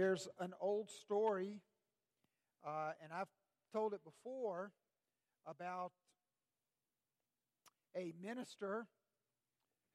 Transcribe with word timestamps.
There's 0.00 0.28
an 0.38 0.54
old 0.62 0.88
story, 0.88 1.60
uh, 2.66 2.92
and 3.02 3.12
I've 3.12 3.28
told 3.70 3.92
it 3.92 4.00
before, 4.02 4.72
about 5.46 5.92
a 7.94 8.14
minister 8.22 8.86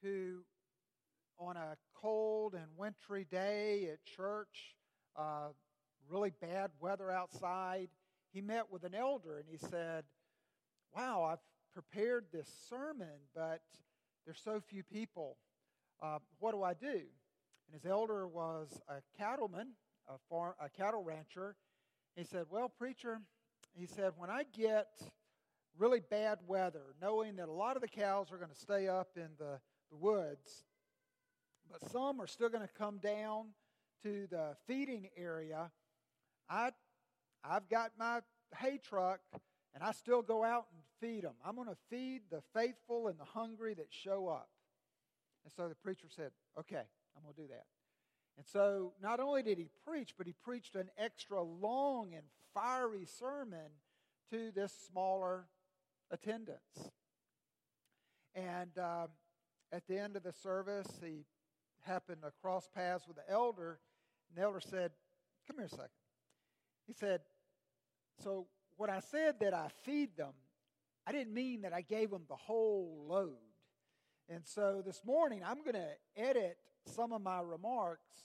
who, 0.04 0.44
on 1.39 1.57
a 1.57 1.76
cold 1.99 2.54
and 2.54 2.65
wintry 2.78 3.26
day 3.31 3.89
at 3.91 4.05
church, 4.05 4.76
uh, 5.18 5.47
really 6.08 6.33
bad 6.40 6.69
weather 6.79 7.10
outside, 7.10 7.90
he 8.31 8.42
met 8.42 8.72
with 8.72 8.83
an 8.83 8.94
elder 8.94 9.40
and 9.40 9.47
he 9.49 9.58
said, 9.58 10.03
Wow, 10.96 11.24
I've 11.24 11.40
prepared 11.74 12.26
this 12.31 12.47
sermon, 12.69 13.22
but 13.33 13.62
there's 14.24 14.40
so 14.44 14.62
few 14.69 14.83
people. 14.83 15.37
Uh, 15.99 16.20
what 16.38 16.52
do 16.52 16.62
I 16.62 16.76
do? 16.76 16.85
And 17.66 17.73
his 17.73 17.88
elder 17.88 18.27
was 18.27 18.70
a 18.88 19.02
cattleman, 19.17 19.70
a, 20.08 20.17
farm, 20.30 20.53
a 20.59 20.70
cattle 20.70 21.03
rancher. 21.03 21.55
He 22.16 22.23
said, 22.23 22.45
Well, 22.49 22.70
preacher, 22.70 23.21
he 23.77 23.85
said, 23.85 24.13
when 24.17 24.29
I 24.29 24.43
get 24.43 24.88
really 25.77 25.99
bad 25.99 26.39
weather, 26.48 26.95
knowing 27.02 27.35
that 27.38 27.49
a 27.49 27.53
lot 27.53 27.75
of 27.75 27.81
the 27.81 27.88
cows 27.88 28.31
are 28.31 28.38
going 28.38 28.49
to 28.49 28.59
stay 28.59 28.88
up 28.88 29.09
in 29.15 29.29
the, 29.38 29.59
the 29.91 29.98
woods, 29.98 30.63
but 31.70 31.89
some 31.91 32.21
are 32.21 32.27
still 32.27 32.49
going 32.49 32.65
to 32.65 32.73
come 32.73 32.99
down 32.99 33.48
to 34.03 34.27
the 34.29 34.55
feeding 34.67 35.09
area, 35.17 35.71
I, 36.49 36.71
I've 37.43 37.67
got 37.70 37.91
my 37.98 38.21
hay 38.57 38.77
truck 38.77 39.20
and 39.73 39.84
I 39.84 39.91
still 39.91 40.21
go 40.21 40.43
out 40.43 40.67
and 40.71 40.81
feed 41.01 41.23
them. 41.23 41.34
I'm 41.45 41.55
going 41.55 41.67
to 41.67 41.77
feed 41.90 42.21
the 42.31 42.41
faithful 42.53 43.07
and 43.07 43.20
the 43.20 43.26
hungry 43.26 43.73
that 43.73 43.87
show 43.90 44.27
up. 44.27 44.49
And 45.43 45.51
so 45.53 45.67
the 45.67 45.76
preacher 45.76 46.07
said, 46.09 46.31
Okay, 46.57 46.84
I'm 47.15 47.23
going 47.23 47.35
to 47.35 47.41
do 47.41 47.48
that. 47.49 47.65
And 48.38 48.45
so 48.45 48.94
not 49.02 49.20
only 49.20 49.44
did 49.44 49.57
he 49.57 49.70
preach, 49.88 50.13
but 50.17 50.27
he 50.27 50.34
preached 50.43 50.76
an 50.76 50.89
extra 50.98 51.41
long 51.41 52.13
and 52.13 52.23
fiery 52.53 53.05
sermon 53.05 53.71
to 54.32 54.51
this 54.51 54.73
smaller 54.91 55.46
attendance. 56.12 56.91
And 58.34 58.77
um, 58.77 59.07
at 59.71 59.87
the 59.87 59.98
end 59.98 60.15
of 60.15 60.24
the 60.24 60.34
service, 60.34 60.87
he 61.01 61.26
happened 61.82 62.21
to 62.24 62.32
cross 62.41 62.68
paths 62.74 63.07
with 63.07 63.18
the 63.18 63.29
elder, 63.29 63.79
and 64.30 64.38
the 64.38 64.42
elder 64.42 64.59
said, 64.59 64.92
Come 65.48 65.58
here 65.58 65.68
a 65.68 65.70
second. 65.70 65.90
He 66.88 66.94
said, 66.94 67.22
So, 68.22 68.48
when 68.78 68.90
I 68.90 69.00
said 69.00 69.36
that 69.40 69.54
I 69.54 69.70
feed 69.84 70.18
them, 70.18 70.34
I 71.08 71.12
didn't 71.12 71.34
mean 71.34 71.62
that 71.62 71.74
I 71.74 71.81
gave 71.81 72.09
them 72.09 72.24
the 72.28 72.36
whole 72.36 73.06
load. 73.08 73.38
And 74.28 74.42
so 74.44 74.81
this 74.84 75.02
morning, 75.06 75.42
I'm 75.46 75.62
going 75.64 75.76
to 75.76 75.92
edit 76.18 76.58
some 76.88 77.14
of 77.14 77.22
my 77.22 77.40
remarks, 77.42 78.24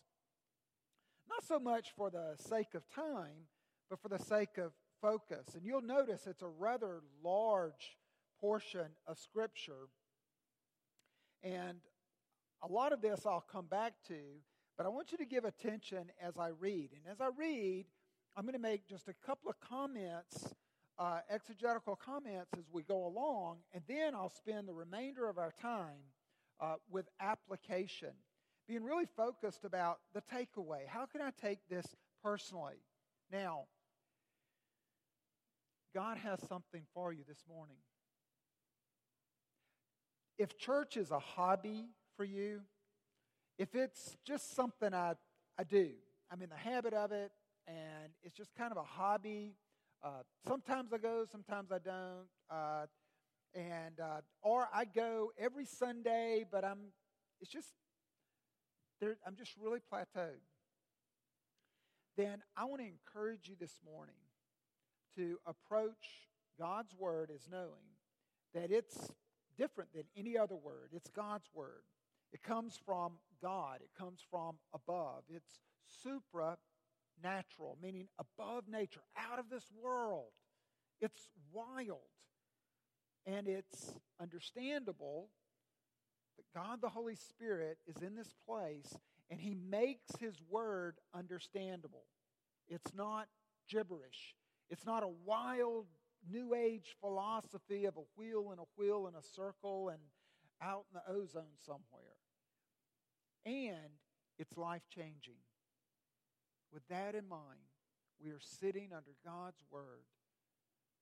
not 1.31 1.45
so 1.45 1.59
much 1.59 1.93
for 1.97 2.11
the 2.11 2.35
sake 2.37 2.75
of 2.75 2.83
time, 2.91 3.47
but 3.89 4.01
for 4.01 4.09
the 4.09 4.19
sake 4.19 4.59
of 4.59 4.73
focus. 5.01 5.55
And 5.55 5.65
you'll 5.65 5.83
notice 5.83 6.27
it's 6.27 6.43
a 6.43 6.49
rather 6.49 7.01
large 7.23 7.97
portion 8.41 8.87
of 9.07 9.19
Scripture. 9.19 9.89
And 11.43 11.79
a 12.63 12.71
lot 12.71 12.93
of 12.93 13.01
this 13.01 13.25
I'll 13.27 13.45
come 13.51 13.67
back 13.67 13.95
to, 14.09 14.19
but 14.77 14.87
I 14.87 14.89
want 14.89 15.13
you 15.13 15.19
to 15.19 15.27
give 15.27 15.45
attention 15.45 16.11
as 16.23 16.37
I 16.37 16.49
read. 16.49 16.91
And 16.93 17.11
as 17.11 17.21
I 17.21 17.29
read, 17.37 17.87
I'm 18.37 18.45
going 18.45 18.55
to 18.55 18.59
make 18.59 18.87
just 18.87 19.09
a 19.09 19.15
couple 19.27 19.51
of 19.51 19.61
comments, 19.61 20.55
uh, 20.99 21.21
exegetical 21.31 21.97
comments 21.97 22.51
as 22.57 22.65
we 22.73 22.83
go 22.83 23.07
along, 23.07 23.59
and 23.73 23.83
then 23.89 24.15
I'll 24.15 24.31
spend 24.31 24.69
the 24.69 24.75
remainder 24.75 25.29
of 25.29 25.39
our 25.39 25.53
time 25.61 26.05
uh, 26.61 26.75
with 26.91 27.07
application, 27.21 28.13
being 28.71 28.85
really 28.85 29.07
focused 29.17 29.65
about 29.65 29.99
the 30.15 30.23
takeaway. 30.23 30.87
How 30.87 31.05
can 31.05 31.21
I 31.21 31.31
take 31.43 31.59
this 31.69 31.85
personally? 32.23 32.77
Now, 33.33 33.65
God 35.93 36.19
has 36.19 36.39
something 36.49 36.83
for 36.95 37.13
you 37.13 37.25
this 37.27 37.43
morning. 37.49 37.79
If 40.39 40.57
church 40.57 40.97
is 40.97 41.11
a 41.11 41.19
hobby 41.19 41.87
for 42.17 42.23
you, 42.23 42.61
if 43.59 43.75
it's 43.75 44.17
just 44.25 44.55
something 44.55 44.95
I, 44.95 45.15
I 45.59 45.65
do, 45.65 45.89
I'm 46.31 46.41
in 46.41 46.49
the 46.49 46.55
habit 46.55 46.95
of 46.95 47.11
it, 47.11 47.33
and 47.67 48.13
it's 48.23 48.37
just 48.37 48.55
kind 48.55 48.71
of 48.71 48.79
a 48.79 48.85
hobby. 48.85 49.57
Uh, 50.01 50.23
sometimes 50.47 50.93
I 50.93 50.99
go, 50.99 51.27
sometimes 51.29 51.73
I 51.73 51.79
don't. 51.79 52.29
Uh, 52.49 52.87
and 53.53 53.99
uh, 53.99 54.21
or 54.43 54.69
I 54.73 54.85
go 54.85 55.33
every 55.37 55.65
Sunday, 55.65 56.45
but 56.49 56.65
I'm 56.65 56.93
it's 57.41 57.51
just 57.51 57.73
I'm 59.03 59.37
just 59.37 59.53
really 59.61 59.81
plateaued. 59.93 60.41
Then 62.17 62.43
I 62.57 62.65
want 62.65 62.83
to 62.83 62.87
encourage 62.87 63.49
you 63.49 63.55
this 63.59 63.81
morning 63.85 64.15
to 65.17 65.39
approach 65.47 66.29
God's 66.59 66.95
word 66.95 67.31
as 67.35 67.49
knowing 67.51 67.97
that 68.55 68.71
it's 68.71 69.13
different 69.57 69.93
than 69.95 70.05
any 70.17 70.37
other 70.37 70.57
word. 70.57 70.91
It's 70.93 71.11
God's 71.11 71.49
word. 71.55 71.83
It 72.33 72.43
comes 72.43 72.79
from 72.85 73.15
God, 73.43 73.79
it 73.81 73.91
comes 73.99 74.21
from 74.31 74.57
above. 74.73 75.25
It's 75.29 75.61
supernatural, 76.03 77.79
meaning 77.83 78.09
above 78.19 78.65
nature, 78.69 79.01
out 79.17 79.39
of 79.39 79.49
this 79.51 79.65
world. 79.83 80.31
It's 81.01 81.29
wild. 81.53 81.99
And 83.27 83.49
it's 83.49 83.95
understandable 84.21 85.29
that 86.37 86.59
God 86.59 86.81
the 86.81 86.89
Holy 86.89 87.17
Spirit 87.17 87.79
is 87.87 88.03
in 88.03 88.15
this 88.15 88.33
place 88.47 88.95
and 89.31 89.41
He 89.41 89.55
makes 89.55 90.17
His 90.19 90.35
word 90.49 90.97
understandable. 91.15 92.05
It's 92.69 92.95
not 92.95 93.29
gibberish, 93.69 94.35
it's 94.69 94.87
not 94.87 95.03
a 95.03 95.11
wild 95.25 95.87
New 96.31 96.55
Age 96.55 96.97
philosophy 97.01 97.87
of 97.87 97.97
a 97.97 98.03
wheel 98.17 98.51
and 98.51 98.61
a 98.61 98.65
wheel 98.77 99.07
and 99.07 99.17
a 99.17 99.23
circle 99.23 99.89
and 99.89 100.01
out 100.63 100.85
in 100.93 101.01
the 101.01 101.13
ozone 101.13 101.57
somewhere. 101.65 102.19
And 103.47 103.97
it's 104.39 104.57
life 104.57 104.83
changing. 104.95 105.41
With 106.73 106.87
that 106.89 107.15
in 107.15 107.27
mind, 107.29 107.61
we 108.23 108.31
are 108.31 108.41
sitting 108.41 108.91
under 108.93 109.17
God's 109.25 109.63
Word, 109.71 110.05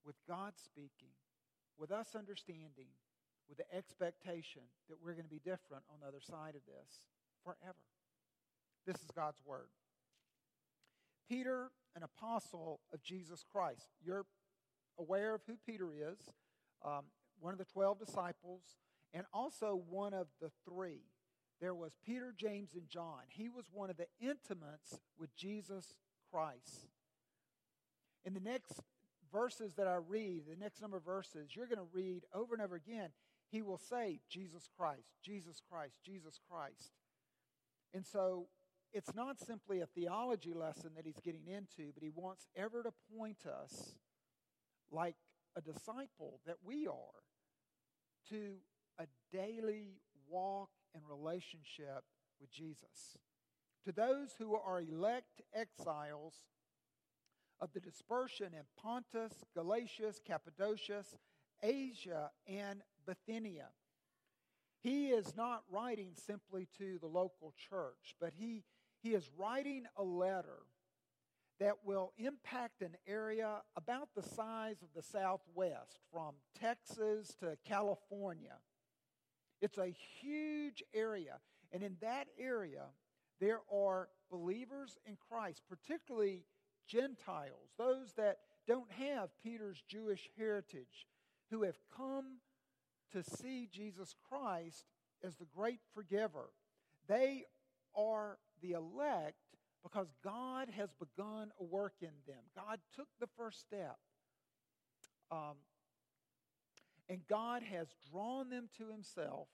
with 0.04 0.16
God 0.26 0.52
speaking, 0.56 1.14
with 1.76 1.90
us 1.90 2.14
understanding, 2.16 2.88
with 3.48 3.58
the 3.58 3.74
expectation 3.74 4.62
that 4.88 4.96
we're 5.02 5.12
going 5.12 5.24
to 5.24 5.30
be 5.30 5.40
different 5.44 5.84
on 5.90 6.00
the 6.00 6.06
other 6.06 6.20
side 6.20 6.54
of 6.54 6.62
this 6.66 7.02
forever. 7.44 7.78
This 8.86 8.96
is 8.96 9.10
God's 9.14 9.40
Word. 9.44 9.68
Peter, 11.28 11.70
an 11.94 12.02
apostle 12.02 12.80
of 12.92 13.02
Jesus 13.02 13.44
Christ. 13.50 13.88
You're 14.04 14.24
aware 14.98 15.34
of 15.34 15.42
who 15.46 15.56
Peter 15.66 15.88
is, 15.92 16.18
um, 16.84 17.04
one 17.40 17.52
of 17.52 17.58
the 17.58 17.64
12 17.66 17.98
disciples, 17.98 18.62
and 19.12 19.24
also 19.32 19.82
one 19.88 20.14
of 20.14 20.28
the 20.40 20.50
three. 20.64 21.02
There 21.60 21.74
was 21.74 21.92
Peter, 22.04 22.32
James, 22.36 22.74
and 22.74 22.88
John. 22.88 23.22
He 23.28 23.48
was 23.48 23.66
one 23.72 23.90
of 23.90 23.96
the 23.96 24.06
intimates 24.20 25.00
with 25.18 25.34
Jesus 25.36 25.94
Christ. 26.30 26.88
In 28.24 28.34
the 28.34 28.40
next 28.40 28.80
verses 29.32 29.74
that 29.74 29.86
I 29.86 29.96
read, 29.96 30.44
the 30.48 30.56
next 30.56 30.80
number 30.80 30.96
of 30.96 31.04
verses, 31.04 31.50
you're 31.54 31.66
going 31.66 31.78
to 31.78 31.92
read 31.92 32.22
over 32.32 32.54
and 32.54 32.62
over 32.62 32.76
again, 32.76 33.10
he 33.50 33.62
will 33.62 33.78
say, 33.78 34.20
Jesus 34.28 34.68
Christ, 34.76 35.14
Jesus 35.24 35.60
Christ, 35.70 35.98
Jesus 36.04 36.38
Christ. 36.50 36.92
And 37.94 38.06
so 38.06 38.48
it's 38.92 39.14
not 39.14 39.38
simply 39.38 39.80
a 39.80 39.86
theology 39.86 40.52
lesson 40.52 40.90
that 40.96 41.06
he's 41.06 41.20
getting 41.24 41.46
into, 41.46 41.92
but 41.94 42.02
he 42.02 42.10
wants 42.14 42.46
ever 42.56 42.82
to 42.82 42.92
point 43.16 43.46
us, 43.46 43.94
like 44.90 45.16
a 45.56 45.60
disciple 45.60 46.40
that 46.46 46.56
we 46.64 46.86
are, 46.86 47.22
to 48.30 48.56
a 48.98 49.06
daily 49.32 49.98
walk 50.28 50.70
and 50.94 51.02
relationship 51.08 52.04
with 52.40 52.50
Jesus. 52.50 53.16
To 53.84 53.92
those 53.92 54.34
who 54.38 54.54
are 54.54 54.80
elect 54.80 55.40
exiles 55.54 56.34
of 57.60 57.72
the 57.72 57.80
dispersion 57.80 58.48
in 58.52 58.62
Pontus, 58.80 59.32
Galatia, 59.54 60.12
Cappadocia, 60.26 61.02
Asia, 61.62 62.30
and 62.46 62.82
Bithynia. 63.08 63.68
He 64.82 65.08
is 65.08 65.34
not 65.34 65.62
writing 65.70 66.10
simply 66.14 66.68
to 66.78 66.98
the 67.00 67.08
local 67.08 67.54
church, 67.70 68.14
but 68.20 68.34
he 68.38 68.62
he 69.02 69.14
is 69.14 69.30
writing 69.36 69.84
a 69.96 70.02
letter 70.02 70.58
that 71.60 71.84
will 71.84 72.12
impact 72.18 72.82
an 72.82 72.96
area 73.06 73.62
about 73.76 74.10
the 74.14 74.22
size 74.22 74.82
of 74.82 74.88
the 74.94 75.02
Southwest, 75.02 75.98
from 76.12 76.34
Texas 76.58 77.34
to 77.40 77.56
California. 77.64 78.56
It's 79.60 79.78
a 79.78 79.94
huge 80.20 80.84
area. 80.94 81.38
And 81.72 81.82
in 81.82 81.96
that 82.00 82.28
area, 82.38 82.84
there 83.40 83.60
are 83.72 84.08
believers 84.30 84.98
in 85.04 85.16
Christ, 85.28 85.62
particularly 85.68 86.44
Gentiles, 86.86 87.72
those 87.76 88.12
that 88.14 88.38
don't 88.66 88.90
have 88.92 89.30
Peter's 89.42 89.82
Jewish 89.88 90.30
heritage, 90.36 91.08
who 91.50 91.62
have 91.62 91.78
come 91.96 92.38
to 93.12 93.22
see 93.22 93.68
Jesus 93.72 94.14
Christ 94.28 94.84
as 95.24 95.36
the 95.36 95.46
great 95.46 95.80
forgiver. 95.94 96.50
They 97.08 97.44
are 97.96 98.38
the 98.62 98.72
elect 98.72 99.36
because 99.82 100.08
God 100.22 100.68
has 100.76 100.90
begun 100.92 101.50
a 101.60 101.64
work 101.64 101.94
in 102.00 102.10
them. 102.26 102.42
God 102.54 102.78
took 102.94 103.08
the 103.20 103.28
first 103.36 103.60
step. 103.60 103.96
Um, 105.30 105.56
and 107.08 107.20
God 107.28 107.62
has 107.62 107.88
drawn 108.10 108.50
them 108.50 108.68
to 108.78 108.90
Himself. 108.90 109.48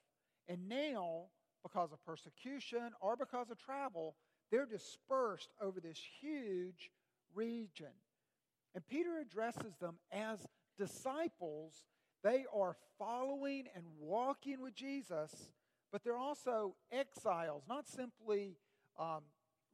And 0.48 0.68
now, 0.68 1.26
because 1.62 1.92
of 1.92 2.04
persecution 2.04 2.90
or 3.00 3.16
because 3.16 3.50
of 3.50 3.58
travel, 3.58 4.16
they're 4.50 4.66
dispersed 4.66 5.50
over 5.60 5.80
this 5.80 6.00
huge 6.20 6.90
region. 7.34 7.92
And 8.74 8.86
Peter 8.86 9.18
addresses 9.20 9.76
them 9.80 9.96
as 10.12 10.46
disciples. 10.78 11.84
They 12.24 12.46
are 12.58 12.74
following 12.98 13.66
and 13.76 13.84
walking 14.00 14.62
with 14.62 14.74
Jesus, 14.74 15.52
but 15.92 16.02
they're 16.02 16.16
also 16.16 16.74
exiles, 16.90 17.64
not 17.68 17.86
simply 17.86 18.56
um, 18.98 19.20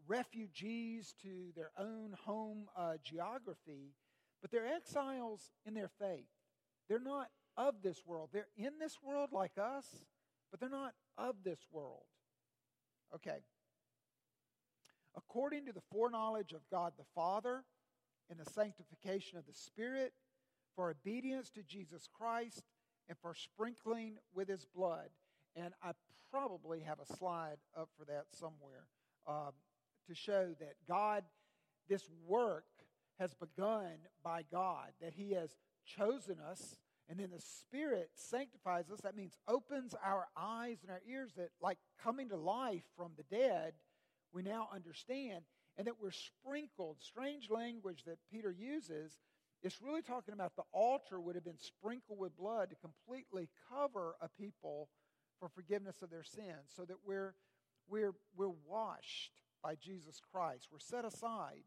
refugees 0.08 1.14
to 1.22 1.52
their 1.54 1.70
own 1.78 2.16
home 2.24 2.64
uh, 2.76 2.94
geography, 3.04 3.94
but 4.42 4.50
they're 4.50 4.66
exiles 4.66 5.52
in 5.64 5.74
their 5.74 5.90
faith. 6.00 6.26
They're 6.88 6.98
not 6.98 7.28
of 7.56 7.76
this 7.84 8.02
world. 8.04 8.30
They're 8.32 8.48
in 8.56 8.80
this 8.80 8.98
world 9.00 9.30
like 9.32 9.52
us, 9.56 9.86
but 10.50 10.58
they're 10.58 10.68
not 10.68 10.94
of 11.16 11.36
this 11.44 11.60
world. 11.70 12.02
Okay. 13.14 13.44
According 15.16 15.66
to 15.66 15.72
the 15.72 15.82
foreknowledge 15.92 16.52
of 16.52 16.62
God 16.68 16.94
the 16.98 17.04
Father 17.14 17.62
and 18.28 18.40
the 18.40 18.50
sanctification 18.50 19.38
of 19.38 19.46
the 19.46 19.54
Spirit, 19.54 20.12
for 20.74 20.90
obedience 20.90 21.50
to 21.50 21.62
Jesus 21.62 22.08
Christ, 22.12 22.62
and 23.08 23.18
for 23.18 23.34
sprinkling 23.34 24.18
with 24.34 24.48
his 24.48 24.66
blood. 24.74 25.08
And 25.56 25.74
I 25.82 25.92
probably 26.30 26.80
have 26.80 26.98
a 27.00 27.16
slide 27.16 27.56
up 27.76 27.88
for 27.98 28.04
that 28.04 28.26
somewhere 28.32 28.86
um, 29.26 29.52
to 30.06 30.14
show 30.14 30.54
that 30.60 30.74
God, 30.86 31.24
this 31.88 32.08
work 32.26 32.64
has 33.18 33.34
begun 33.34 33.96
by 34.22 34.44
God, 34.50 34.90
that 35.00 35.14
he 35.14 35.32
has 35.32 35.56
chosen 35.84 36.36
us 36.38 36.76
and 37.10 37.18
then 37.18 37.30
the 37.30 37.40
Spirit 37.40 38.10
sanctifies 38.14 38.88
us. 38.88 39.00
That 39.00 39.16
means 39.16 39.36
opens 39.48 39.96
our 40.04 40.28
eyes 40.36 40.78
and 40.82 40.92
our 40.92 41.02
ears 41.08 41.32
that, 41.36 41.50
like 41.60 41.78
coming 42.00 42.28
to 42.28 42.36
life 42.36 42.84
from 42.96 43.10
the 43.16 43.24
dead, 43.24 43.72
we 44.32 44.42
now 44.42 44.68
understand. 44.72 45.42
And 45.76 45.88
that 45.88 46.00
we're 46.00 46.12
sprinkled. 46.12 46.98
Strange 47.00 47.50
language 47.50 48.04
that 48.06 48.18
Peter 48.30 48.54
uses. 48.56 49.18
It's 49.62 49.82
really 49.82 50.02
talking 50.02 50.32
about 50.32 50.56
the 50.56 50.62
altar 50.72 51.20
would 51.20 51.34
have 51.34 51.44
been 51.44 51.58
sprinkled 51.58 52.18
with 52.18 52.36
blood 52.36 52.70
to 52.70 52.76
completely 52.76 53.48
cover 53.70 54.16
a 54.20 54.28
people 54.28 54.88
for 55.38 55.48
forgiveness 55.48 56.02
of 56.02 56.10
their 56.10 56.24
sins, 56.24 56.68
so 56.74 56.84
that 56.84 56.96
we're, 57.04 57.34
we're, 57.88 58.12
we're 58.36 58.52
washed 58.66 59.32
by 59.62 59.74
Jesus 59.74 60.20
Christ. 60.32 60.68
We're 60.70 60.78
set 60.78 61.04
aside. 61.04 61.64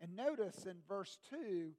And 0.00 0.16
notice 0.16 0.66
in 0.66 0.76
verse 0.88 1.18
2 1.30 1.70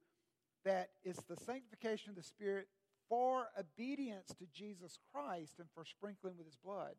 that 0.64 0.90
it's 1.04 1.22
the 1.24 1.36
sanctification 1.36 2.10
of 2.10 2.16
the 2.16 2.22
Spirit 2.22 2.66
for 3.08 3.48
obedience 3.58 4.28
to 4.38 4.46
Jesus 4.52 4.98
Christ 5.12 5.54
and 5.58 5.68
for 5.74 5.84
sprinkling 5.84 6.34
with 6.36 6.46
his 6.46 6.56
blood. 6.56 6.94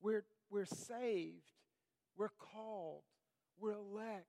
We're, 0.00 0.24
we're 0.50 0.66
saved, 0.66 1.50
we're 2.16 2.30
called, 2.38 3.02
we're 3.58 3.72
elect, 3.72 4.26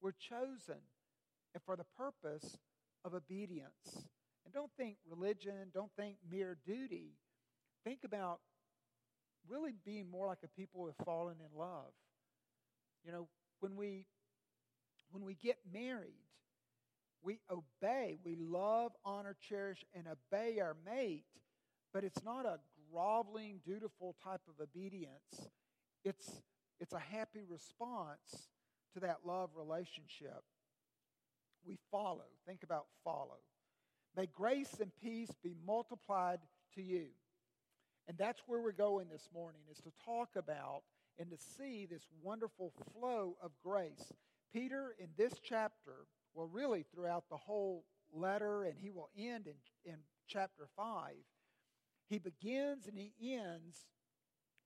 we're 0.00 0.12
chosen, 0.12 0.80
and 1.54 1.62
for 1.64 1.76
the 1.76 1.86
purpose 1.96 2.58
of 3.04 3.14
obedience. 3.14 4.06
And 4.44 4.52
don't 4.52 4.70
think 4.76 4.96
religion, 5.08 5.70
don't 5.72 5.90
think 5.96 6.16
mere 6.30 6.56
duty. 6.66 7.12
Think 7.84 8.00
about 8.04 8.40
really 9.48 9.74
being 9.84 10.10
more 10.10 10.26
like 10.26 10.38
a 10.44 10.48
people 10.48 10.80
who 10.80 10.86
have 10.86 11.06
fallen 11.06 11.36
in 11.40 11.58
love. 11.58 11.92
You 13.04 13.12
know, 13.12 13.28
when 13.60 13.76
we 13.76 14.06
when 15.10 15.24
we 15.24 15.34
get 15.34 15.58
married, 15.72 16.24
we 17.22 17.38
obey, 17.50 18.18
we 18.24 18.34
love, 18.36 18.92
honor, 19.04 19.36
cherish, 19.40 19.84
and 19.94 20.06
obey 20.08 20.58
our 20.60 20.76
mate, 20.84 21.24
but 21.92 22.02
it's 22.02 22.24
not 22.24 22.46
a 22.46 22.58
groveling, 22.90 23.60
dutiful 23.64 24.16
type 24.24 24.40
of 24.48 24.54
obedience. 24.60 25.50
It's, 26.04 26.42
it's 26.80 26.92
a 26.92 26.98
happy 26.98 27.42
response 27.46 28.48
to 28.94 29.00
that 29.00 29.18
love 29.24 29.50
relationship. 29.54 30.42
We 31.66 31.78
follow. 31.90 32.24
Think 32.46 32.62
about 32.62 32.86
follow. 33.04 33.38
May 34.16 34.26
grace 34.26 34.76
and 34.80 34.90
peace 35.02 35.30
be 35.42 35.54
multiplied 35.66 36.40
to 36.74 36.82
you. 36.82 37.06
And 38.08 38.18
that's 38.18 38.42
where 38.46 38.60
we're 38.60 38.72
going 38.72 39.08
this 39.10 39.28
morning, 39.32 39.62
is 39.70 39.78
to 39.78 39.92
talk 40.04 40.30
about 40.36 40.82
and 41.18 41.30
to 41.30 41.36
see 41.58 41.86
this 41.86 42.06
wonderful 42.22 42.72
flow 42.92 43.36
of 43.42 43.52
grace. 43.62 44.12
Peter, 44.52 44.94
in 44.98 45.08
this 45.16 45.34
chapter, 45.42 46.06
well, 46.34 46.48
really 46.50 46.84
throughout 46.92 47.24
the 47.30 47.36
whole 47.36 47.84
letter, 48.12 48.64
and 48.64 48.76
he 48.76 48.90
will 48.90 49.08
end 49.16 49.46
in, 49.46 49.54
in 49.90 49.98
chapter 50.26 50.68
5. 50.76 51.12
He 52.08 52.18
begins 52.18 52.86
and 52.86 52.98
he 52.98 53.12
ends 53.34 53.86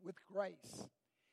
with 0.02 0.16
grace. 0.26 0.88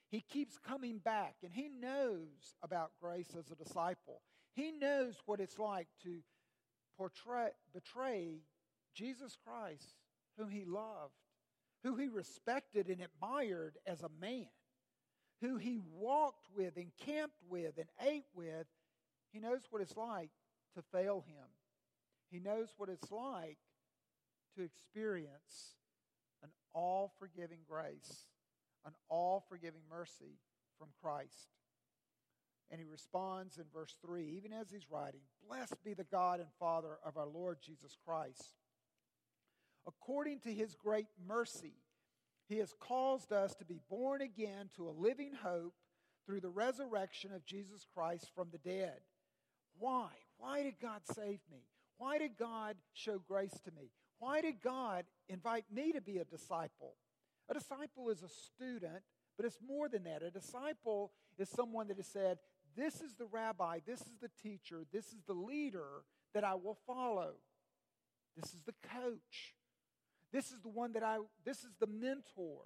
He 0.09 0.21
keeps 0.21 0.59
coming 0.59 0.99
back, 0.99 1.35
and 1.43 1.51
he 1.53 1.69
knows 1.69 2.55
about 2.61 2.91
grace 3.01 3.35
as 3.37 3.49
a 3.49 3.55
disciple. 3.55 4.21
He 4.53 4.71
knows 4.71 5.15
what 5.25 5.39
it's 5.39 5.59
like 5.59 5.87
to 6.03 6.19
portray, 6.97 7.49
betray 7.73 8.41
Jesus 8.95 9.37
Christ, 9.45 9.95
whom 10.37 10.49
he 10.49 10.65
loved, 10.65 11.13
who 11.83 11.95
he 11.95 12.07
respected 12.07 12.87
and 12.87 13.01
admired 13.01 13.77
as 13.87 14.01
a 14.01 14.09
man, 14.21 14.47
who 15.41 15.57
he 15.57 15.79
walked 15.91 16.47
with 16.55 16.77
and 16.77 16.91
camped 17.05 17.41
with 17.49 17.77
and 17.77 17.87
ate 18.01 18.25
with 18.35 18.67
he 19.33 19.39
knows 19.39 19.61
what 19.71 19.81
it's 19.81 19.97
like 19.97 20.29
to 20.75 20.83
fail 20.93 21.25
Him. 21.27 21.47
He 22.29 22.39
knows 22.39 22.69
what 22.77 22.89
it's 22.89 23.11
like 23.11 23.57
to 24.55 24.63
experience 24.63 25.75
an 26.43 26.49
all 26.73 27.11
forgiving 27.19 27.59
grace, 27.67 28.27
an 28.85 28.93
all 29.09 29.43
forgiving 29.49 29.81
mercy 29.89 30.37
from 30.77 30.89
Christ. 31.01 31.49
And 32.73 32.81
he 32.81 32.87
responds 32.87 33.59
in 33.59 33.65
verse 33.71 33.95
3, 34.03 34.33
even 34.35 34.51
as 34.51 34.71
he's 34.71 34.89
writing 34.89 35.21
Blessed 35.47 35.83
be 35.85 35.93
the 35.93 36.03
God 36.03 36.39
and 36.39 36.49
Father 36.59 36.97
of 37.05 37.17
our 37.17 37.27
Lord 37.27 37.59
Jesus 37.61 37.95
Christ. 38.03 38.55
According 39.85 40.39
to 40.39 40.51
his 40.51 40.73
great 40.73 41.05
mercy, 41.23 41.75
he 42.49 42.57
has 42.57 42.73
caused 42.79 43.31
us 43.31 43.53
to 43.55 43.65
be 43.65 43.79
born 43.91 44.21
again 44.21 44.71
to 44.75 44.89
a 44.89 44.91
living 44.91 45.33
hope 45.43 45.75
through 46.25 46.39
the 46.39 46.49
resurrection 46.49 47.31
of 47.31 47.45
Jesus 47.45 47.85
Christ 47.93 48.31
from 48.33 48.47
the 48.51 48.57
dead 48.57 49.01
why? 49.79 50.09
Why 50.37 50.63
did 50.63 50.75
God 50.81 51.01
save 51.13 51.39
me? 51.51 51.65
Why 51.97 52.17
did 52.17 52.37
God 52.37 52.75
show 52.93 53.19
grace 53.19 53.57
to 53.65 53.71
me? 53.71 53.91
Why 54.19 54.41
did 54.41 54.61
God 54.61 55.05
invite 55.27 55.65
me 55.71 55.91
to 55.93 56.01
be 56.01 56.17
a 56.17 56.25
disciple? 56.25 56.95
A 57.49 57.53
disciple 57.53 58.09
is 58.09 58.23
a 58.23 58.29
student, 58.29 59.03
but 59.35 59.45
it's 59.45 59.59
more 59.65 59.89
than 59.89 60.03
that. 60.03 60.23
A 60.23 60.31
disciple 60.31 61.11
is 61.37 61.49
someone 61.49 61.87
that 61.87 61.97
has 61.97 62.07
said, 62.07 62.37
This 62.75 63.01
is 63.01 63.15
the 63.15 63.25
rabbi, 63.25 63.79
this 63.85 64.01
is 64.01 64.17
the 64.21 64.31
teacher, 64.41 64.83
this 64.91 65.07
is 65.07 65.21
the 65.27 65.33
leader 65.33 66.03
that 66.33 66.43
I 66.43 66.55
will 66.55 66.77
follow. 66.87 67.33
This 68.35 68.53
is 68.53 68.61
the 68.65 68.73
coach. 68.89 69.55
This 70.31 70.51
is 70.51 70.59
the 70.61 70.69
one 70.69 70.93
that 70.93 71.03
I, 71.03 71.17
this 71.45 71.59
is 71.59 71.71
the 71.79 71.87
mentor. 71.87 72.61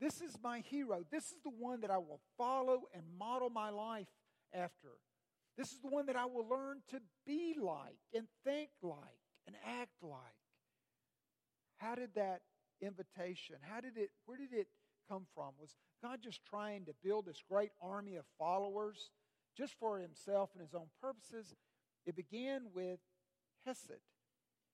This 0.00 0.20
is 0.20 0.36
my 0.42 0.60
hero. 0.60 1.04
This 1.10 1.26
is 1.26 1.38
the 1.44 1.50
one 1.50 1.80
that 1.80 1.90
I 1.90 1.98
will 1.98 2.20
follow 2.38 2.82
and 2.94 3.02
model 3.18 3.50
my 3.50 3.70
life 3.70 4.08
after. 4.54 4.88
This 5.58 5.72
is 5.72 5.78
the 5.80 5.88
one 5.88 6.06
that 6.06 6.16
I 6.16 6.26
will 6.26 6.46
learn 6.48 6.82
to 6.90 7.00
be 7.26 7.56
like 7.60 7.98
and 8.14 8.26
think 8.44 8.70
like 8.82 8.96
and 9.46 9.56
act 9.80 10.02
like. 10.02 10.12
How 11.78 11.94
did 11.94 12.10
that 12.14 12.42
invitation, 12.80 13.56
how 13.62 13.80
did 13.80 13.96
it, 13.96 14.10
where 14.24 14.38
did 14.38 14.52
it 14.52 14.68
come 15.08 15.26
from? 15.34 15.52
Was 15.60 15.74
God 16.02 16.20
just 16.22 16.44
trying 16.44 16.84
to 16.86 16.92
build 17.04 17.26
this 17.26 17.42
great 17.48 17.70
army 17.80 18.16
of 18.16 18.24
followers 18.38 19.10
just 19.56 19.74
for 19.78 19.98
himself 19.98 20.50
and 20.54 20.62
his 20.62 20.74
own 20.74 20.88
purposes? 21.00 21.54
It 22.06 22.16
began 22.16 22.66
with 22.74 22.98
Hesed. 23.66 24.00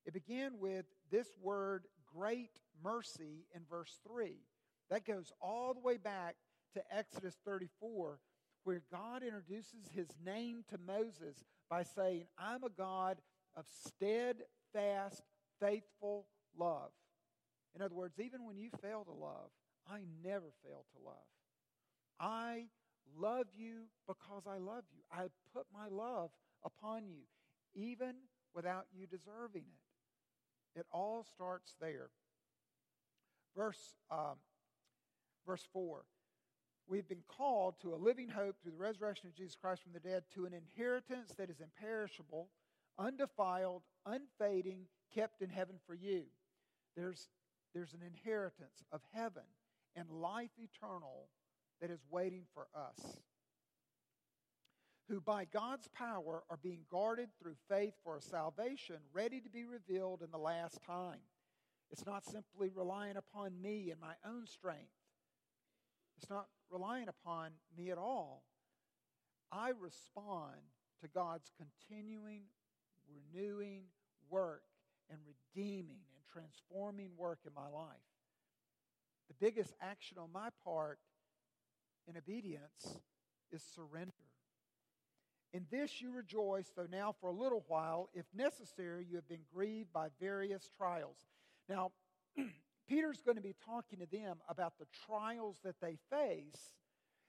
It 0.07 0.13
began 0.15 0.59
with 0.59 0.87
this 1.11 1.29
word, 1.43 1.85
great 2.15 2.61
mercy, 2.83 3.45
in 3.55 3.63
verse 3.69 3.99
3. 4.07 4.37
That 4.91 5.05
goes 5.07 5.33
all 5.41 5.75
the 5.75 5.81
way 5.81 5.99
back 5.99 6.37
to 6.75 6.83
Exodus 6.91 7.37
34, 7.45 8.19
where 8.65 8.83
God 8.91 9.23
introduces 9.23 9.91
his 9.95 10.09
name 10.25 10.65
to 10.71 10.79
Moses 10.79 11.45
by 11.69 11.83
saying, 11.83 12.25
I'm 12.39 12.65
a 12.65 12.71
God 12.71 13.19
of 13.57 13.67
steadfast, 13.87 15.23
faithful 15.61 16.27
love. 16.57 16.91
In 17.75 17.83
other 17.83 17.95
words, 17.95 18.19
even 18.19 18.47
when 18.47 18.57
you 18.57 18.71
fail 18.83 19.05
to 19.05 19.13
love, 19.13 19.51
I 19.91 20.01
never 20.25 20.53
fail 20.65 20.85
to 20.93 21.05
love. 21.05 21.15
I 22.21 22.65
love 23.17 23.47
you 23.57 23.85
because 24.07 24.43
I 24.47 24.59
love 24.59 24.85
you. 24.95 25.03
I 25.13 25.29
put 25.55 25.67
my 25.73 25.89
love 25.89 26.31
upon 26.65 27.09
you, 27.09 27.23
even 27.75 28.15
without 28.55 28.87
you 28.93 29.07
deserving 29.07 29.65
it. 29.65 30.81
It 30.81 30.87
all 30.93 31.25
starts 31.35 31.75
there. 31.81 32.11
Verse, 33.57 33.97
um, 34.11 34.37
verse 35.47 35.67
4 35.73 36.05
We've 36.89 37.09
been 37.09 37.25
called 37.29 37.75
to 37.83 37.93
a 37.93 37.97
living 37.97 38.29
hope 38.29 38.57
through 38.63 38.73
the 38.73 38.79
resurrection 38.79 39.29
of 39.29 39.35
Jesus 39.35 39.57
Christ 39.61 39.83
from 39.83 39.93
the 39.93 40.01
dead, 40.01 40.25
to 40.35 40.47
an 40.47 40.55
inheritance 40.55 41.33
that 41.37 41.51
is 41.51 41.61
imperishable, 41.61 42.49
undefiled, 42.99 43.83
unfading, 44.07 44.87
kept 45.15 45.43
in 45.43 45.51
heaven 45.51 45.77
for 45.87 45.95
you. 45.95 46.23
There's, 46.97 47.29
there's 47.75 47.93
an 47.93 48.01
inheritance 48.07 48.83
of 48.91 49.03
heaven 49.13 49.43
and 49.95 50.11
life 50.11 50.51
eternal 50.59 51.29
that 51.81 51.91
is 51.91 52.01
waiting 52.11 52.45
for 52.55 52.67
us, 52.75 53.19
who 55.09 55.21
by 55.21 55.45
God's 55.45 55.89
power 55.89 56.43
are 56.51 56.59
being 56.63 56.85
guarded 56.91 57.29
through 57.41 57.57
faith 57.69 57.95
for 58.05 58.17
a 58.17 58.23
salvation 58.23 58.97
ready 59.13 59.41
to 59.41 59.49
be 59.49 59.65
revealed 59.65 60.23
in 60.23 60.31
the 60.31 60.39
last 60.39 60.81
time. 60.87 61.21
It's 61.91 62.05
not 62.05 62.27
simply 62.27 62.71
relying 62.75 63.17
upon 63.17 63.61
me 63.63 63.91
and 63.91 64.01
my 64.01 64.15
own 64.27 64.47
strength. 64.47 64.93
It's 66.19 66.29
not 66.29 66.47
relying 66.71 67.09
upon 67.09 67.53
me 67.77 67.91
at 67.91 67.99
all. 67.99 68.43
I 69.51 69.71
respond 69.81 70.61
to 71.01 71.09
God's 71.09 71.51
continuing, 71.57 72.43
renewing 73.09 73.85
work 74.29 74.65
and 75.11 75.19
redeeming 75.27 76.03
and 76.15 76.25
transforming 76.31 77.11
work 77.17 77.39
in 77.47 77.55
my 77.55 77.69
life. 77.69 77.97
The 79.29 79.35
biggest 79.41 79.75
action 79.81 80.19
on 80.19 80.33
my 80.33 80.49
part 80.65 80.99
in 82.09 82.17
obedience 82.17 82.99
is 83.53 83.63
surrender. 83.75 84.13
In 85.53 85.67
this 85.71 86.01
you 86.01 86.13
rejoice, 86.13 86.71
though 86.77 86.89
now 86.91 87.15
for 87.21 87.29
a 87.29 87.33
little 87.33 87.65
while, 87.69 88.11
if 88.13 88.27
necessary, 88.35 89.07
you 89.09 89.17
have 89.17 89.29
been 89.29 89.45
grieved 89.55 89.93
by 89.93 90.09
various 90.21 90.69
trials. 90.77 91.17
Now, 91.69 91.93
Peter's 92.89 93.23
going 93.23 93.37
to 93.37 93.43
be 93.43 93.55
talking 93.65 93.99
to 94.01 94.07
them 94.07 94.39
about 94.49 94.75
the 94.79 94.87
trials 95.07 95.59
that 95.65 95.81
they 95.81 95.97
face 96.11 96.75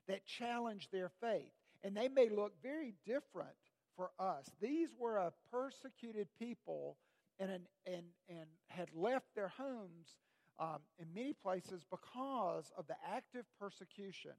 that 0.08 0.26
challenge 0.26 0.90
their 0.92 1.10
faith. 1.22 1.54
And 1.84 1.96
they 1.96 2.10
may 2.10 2.28
look 2.30 2.54
very 2.62 2.94
different 3.06 3.56
for 3.96 4.12
us. 4.20 4.50
These 4.62 4.90
were 5.00 5.18
a 5.18 5.32
persecuted 5.52 6.28
people 6.38 6.98
and, 7.40 7.52
an, 7.52 7.62
and, 7.86 8.04
and 8.28 8.48
had 8.68 8.90
left 8.94 9.28
their 9.36 9.48
homes 9.48 10.18
um, 10.60 10.80
in 10.98 11.08
many 11.14 11.34
places 11.34 11.86
because 11.90 12.72
of 12.78 12.88
the 12.88 12.96
active 13.14 13.46
persecution. 13.60 14.34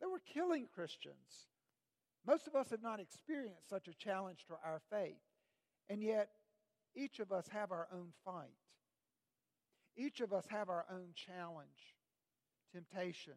They 0.00 0.06
were 0.06 0.22
killing 0.32 0.66
Christians. 0.74 1.48
Most 2.26 2.46
of 2.46 2.54
us 2.54 2.70
have 2.70 2.82
not 2.82 3.00
experienced 3.00 3.68
such 3.68 3.88
a 3.88 3.94
challenge 3.94 4.44
to 4.48 4.54
our 4.64 4.80
faith. 4.90 5.20
And 5.88 6.02
yet, 6.02 6.28
each 6.94 7.20
of 7.20 7.32
us 7.32 7.48
have 7.48 7.72
our 7.72 7.88
own 7.92 8.12
fight. 8.24 8.50
Each 9.96 10.20
of 10.20 10.32
us 10.32 10.46
have 10.48 10.68
our 10.68 10.84
own 10.90 11.08
challenge, 11.14 11.96
temptation, 12.72 13.34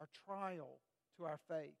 our 0.00 0.08
trial 0.26 0.78
to 1.16 1.24
our 1.24 1.38
faith. 1.48 1.76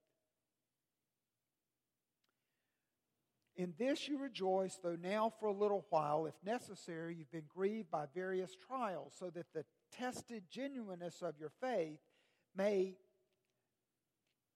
In 3.56 3.72
this 3.78 4.06
you 4.06 4.18
rejoice, 4.18 4.78
though 4.82 4.98
now 5.00 5.32
for 5.40 5.46
a 5.46 5.52
little 5.52 5.86
while, 5.88 6.26
if 6.26 6.34
necessary, 6.44 7.16
you've 7.16 7.32
been 7.32 7.48
grieved 7.48 7.90
by 7.90 8.04
various 8.14 8.54
trials, 8.54 9.14
so 9.18 9.30
that 9.30 9.46
the 9.54 9.64
tested 9.90 10.44
genuineness 10.50 11.22
of 11.22 11.38
your 11.40 11.50
faith 11.60 11.98
may, 12.54 12.96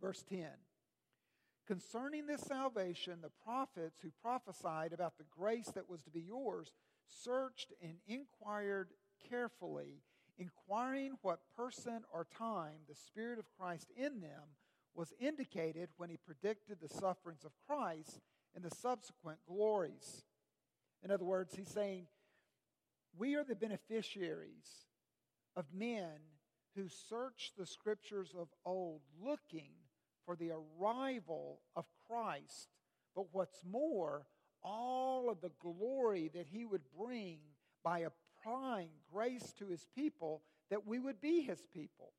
Verse 0.00 0.24
10 0.28 0.46
Concerning 1.66 2.26
this 2.26 2.40
salvation, 2.40 3.18
the 3.20 3.30
prophets 3.44 4.00
who 4.00 4.10
prophesied 4.22 4.92
about 4.92 5.18
the 5.18 5.24
grace 5.36 5.70
that 5.74 5.88
was 5.88 6.00
to 6.02 6.10
be 6.10 6.22
yours 6.22 6.72
searched 7.06 7.72
and 7.82 7.96
inquired 8.06 8.88
carefully, 9.28 10.02
inquiring 10.38 11.18
what 11.22 11.40
person 11.56 12.04
or 12.12 12.26
time 12.38 12.78
the 12.88 12.94
Spirit 12.94 13.38
of 13.38 13.50
Christ 13.58 13.90
in 13.96 14.20
them 14.20 14.56
was 14.94 15.12
indicated 15.20 15.90
when 15.96 16.08
he 16.08 16.16
predicted 16.16 16.78
the 16.80 16.88
sufferings 16.88 17.44
of 17.44 17.52
Christ 17.66 18.20
and 18.54 18.64
the 18.64 18.74
subsequent 18.74 19.38
glories. 19.46 20.24
In 21.04 21.10
other 21.10 21.24
words, 21.24 21.54
he's 21.54 21.68
saying, 21.68 22.06
We 23.16 23.34
are 23.34 23.44
the 23.44 23.54
beneficiaries 23.54 24.86
of 25.54 25.66
men 25.74 26.18
who 26.74 26.88
searched 26.88 27.56
the 27.56 27.66
scriptures 27.66 28.34
of 28.36 28.48
old, 28.64 29.02
looking 29.22 29.72
for 30.28 30.36
the 30.36 30.50
arrival 30.78 31.58
of 31.74 31.86
Christ, 32.06 32.68
but 33.16 33.32
what's 33.32 33.64
more, 33.64 34.26
all 34.62 35.30
of 35.30 35.40
the 35.40 35.52
glory 35.58 36.30
that 36.34 36.46
he 36.52 36.66
would 36.66 36.82
bring 36.94 37.38
by 37.82 38.00
applying 38.00 38.90
grace 39.10 39.54
to 39.58 39.68
his 39.68 39.86
people, 39.96 40.42
that 40.68 40.86
we 40.86 40.98
would 40.98 41.18
be 41.18 41.40
his 41.40 41.64
people. 41.72 42.12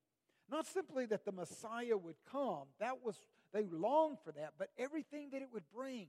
Not 0.50 0.66
simply 0.66 1.06
that 1.06 1.24
the 1.24 1.32
Messiah 1.32 1.96
would 1.96 2.16
come, 2.32 2.64
that 2.80 3.06
was, 3.06 3.16
they 3.54 3.68
longed 3.68 4.18
for 4.24 4.32
that, 4.32 4.54
but 4.58 4.70
everything 4.80 5.30
that 5.34 5.44
it 5.44 5.50
would 5.54 5.70
bring. 5.72 6.08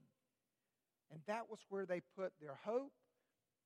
And 1.12 1.20
that 1.26 1.50
was 1.50 1.58
where 1.68 1.84
they 1.84 2.00
put 2.16 2.32
their 2.40 2.56
hope 2.64 2.94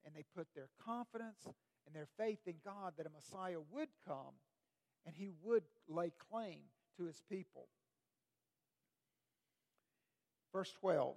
and 0.05 0.13
they 0.13 0.25
put 0.35 0.49
their 0.57 0.71
confidence 0.85 1.47
and 1.87 1.95
their 1.95 2.09
faith 2.19 2.41
in 2.47 2.55
God 2.65 2.95
that 2.97 3.07
a 3.07 3.11
Messiah 3.11 3.61
would 3.71 3.91
come 4.05 4.35
and 5.07 5.15
he 5.15 5.31
would 5.45 5.63
lay 5.87 6.13
claim 6.33 6.63
to 6.97 7.05
his 7.05 7.23
people. 7.31 7.69
Verse 10.55 10.73
12 10.81 11.17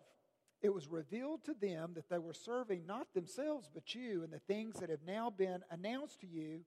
It 0.62 0.74
was 0.74 0.88
revealed 0.88 1.46
to 1.46 1.54
them 1.54 1.92
that 1.94 2.10
they 2.10 2.18
were 2.18 2.34
serving 2.34 2.86
not 2.86 3.14
themselves 3.14 3.70
but 3.74 3.96
you, 3.96 4.24
and 4.24 4.34
the 4.34 4.40
things 4.40 4.80
that 4.80 4.90
have 4.90 5.06
now 5.06 5.30
been 5.30 5.62
announced 5.72 6.20
to 6.22 6.28
you 6.28 6.62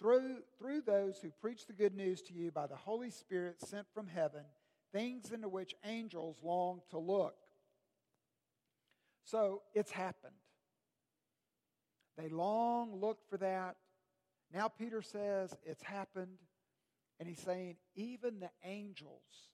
through, 0.00 0.38
through 0.58 0.80
those 0.80 1.18
who 1.18 1.30
preach 1.30 1.66
the 1.66 1.74
good 1.74 1.94
news 1.94 2.22
to 2.22 2.32
you 2.32 2.50
by 2.50 2.66
the 2.66 2.74
Holy 2.74 3.10
Spirit 3.10 3.60
sent 3.60 3.86
from 3.94 4.08
heaven, 4.08 4.44
things 4.92 5.30
into 5.30 5.48
which 5.48 5.74
angels 5.84 6.38
long 6.42 6.80
to 6.90 6.98
look. 6.98 7.36
So 9.24 9.62
it's 9.74 9.92
happened. 9.92 10.32
They 12.16 12.30
long 12.30 12.98
looked 12.98 13.28
for 13.28 13.36
that. 13.36 13.76
Now 14.52 14.68
Peter 14.68 15.02
says 15.02 15.54
it's 15.64 15.82
happened. 15.82 16.38
And 17.18 17.28
he's 17.28 17.40
saying, 17.40 17.76
even 17.94 18.40
the 18.40 18.50
angels 18.64 19.50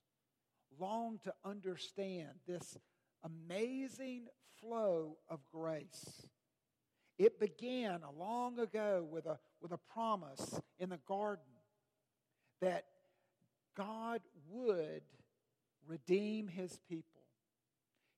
long 0.79 1.19
to 1.23 1.33
understand 1.45 2.29
this 2.47 2.77
amazing 3.23 4.27
flow 4.59 5.17
of 5.29 5.39
grace. 5.51 6.27
It 7.17 7.39
began 7.39 8.01
a 8.03 8.11
long 8.11 8.59
ago 8.59 9.05
with 9.09 9.25
a, 9.25 9.39
with 9.61 9.71
a 9.71 9.79
promise 9.93 10.59
in 10.79 10.89
the 10.89 10.99
garden 11.07 11.43
that 12.61 12.85
God 13.75 14.21
would 14.49 15.01
redeem 15.87 16.47
his 16.47 16.79
people. 16.89 17.21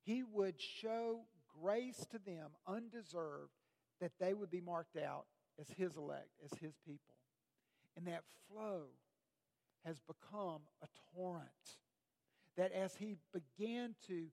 He 0.02 0.22
would 0.22 0.60
show 0.60 1.20
grace 1.62 2.06
to 2.10 2.18
them 2.18 2.50
undeserved 2.66 3.52
that 4.00 4.12
they 4.18 4.34
would 4.34 4.50
be 4.50 4.60
marked 4.60 4.96
out 4.96 5.26
as 5.60 5.68
his 5.76 5.96
elect, 5.96 6.30
as 6.44 6.58
his 6.58 6.74
people. 6.86 7.14
And 7.96 8.06
that 8.06 8.24
flow 8.48 8.84
has 9.84 10.00
become 10.00 10.62
a 10.82 10.86
torrent 11.14 11.79
that 12.56 12.72
as 12.72 12.94
he 12.96 13.16
began 13.32 13.94
to 14.06 14.26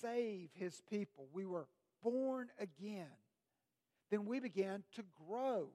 save 0.00 0.50
his 0.54 0.80
people, 0.90 1.28
we 1.32 1.44
were 1.44 1.66
born 2.02 2.48
again. 2.58 3.06
Then 4.10 4.26
we 4.26 4.40
began 4.40 4.82
to 4.96 5.02
grow 5.26 5.68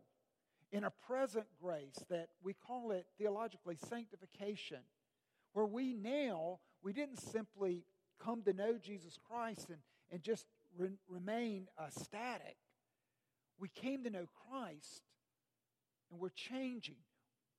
in 0.72 0.84
a 0.84 0.92
present 1.08 1.46
grace 1.62 2.04
that 2.10 2.30
we 2.44 2.54
call 2.54 2.92
it 2.92 3.06
theologically 3.18 3.78
sanctification, 3.90 4.80
where 5.54 5.66
we 5.66 5.94
now, 5.94 6.60
we 6.84 6.94
didn't 6.94 7.20
simply 7.20 7.86
come 8.24 8.42
to 8.44 8.54
know 8.54 8.78
Jesus 8.78 9.18
Christ 9.30 9.70
and, 9.70 9.80
and 10.12 10.22
just 10.22 10.46
re- 10.78 10.90
remain 11.08 11.68
uh, 11.78 11.90
static. 11.90 12.58
We 13.60 13.70
came 13.70 14.04
to 14.04 14.10
know 14.10 14.28
Christ 14.50 15.02
and 16.12 16.20
we're 16.20 16.30
changing 16.30 16.98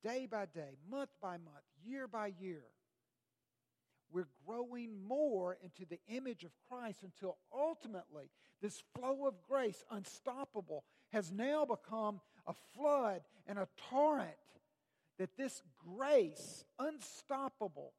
day 0.03 0.27
by 0.29 0.45
day, 0.45 0.77
month 0.89 1.09
by 1.21 1.33
month, 1.33 1.65
year 1.83 2.07
by 2.07 2.31
year 2.39 2.63
we're 4.11 4.27
growing 4.45 5.03
more 5.07 5.57
into 5.63 5.85
the 5.85 5.99
image 6.07 6.43
of 6.43 6.51
Christ 6.69 7.03
until 7.03 7.37
ultimately 7.53 8.29
this 8.61 8.81
flow 8.95 9.27
of 9.27 9.35
grace, 9.47 9.83
unstoppable, 9.91 10.83
has 11.11 11.31
now 11.31 11.65
become 11.65 12.19
a 12.47 12.53
flood 12.75 13.21
and 13.47 13.57
a 13.57 13.67
torrent 13.89 14.31
that 15.17 15.35
this 15.37 15.61
grace, 15.95 16.63
unstoppable, 16.79 17.93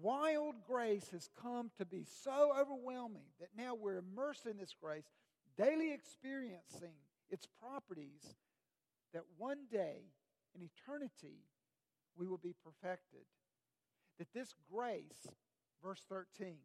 wild 0.00 0.54
grace, 0.66 1.08
has 1.10 1.28
come 1.40 1.70
to 1.78 1.84
be 1.84 2.04
so 2.24 2.52
overwhelming 2.58 3.26
that 3.40 3.50
now 3.56 3.74
we're 3.74 3.98
immersed 3.98 4.46
in 4.46 4.56
this 4.56 4.74
grace, 4.80 5.04
daily 5.56 5.92
experiencing 5.92 6.94
its 7.30 7.46
properties, 7.60 8.36
that 9.12 9.22
one 9.36 9.66
day 9.70 10.02
in 10.54 10.62
eternity 10.62 11.44
we 12.16 12.26
will 12.26 12.38
be 12.38 12.54
perfected. 12.64 13.24
That 14.18 14.32
this 14.32 14.54
grace, 14.72 15.26
verse 15.82 16.02
13, 16.08 16.56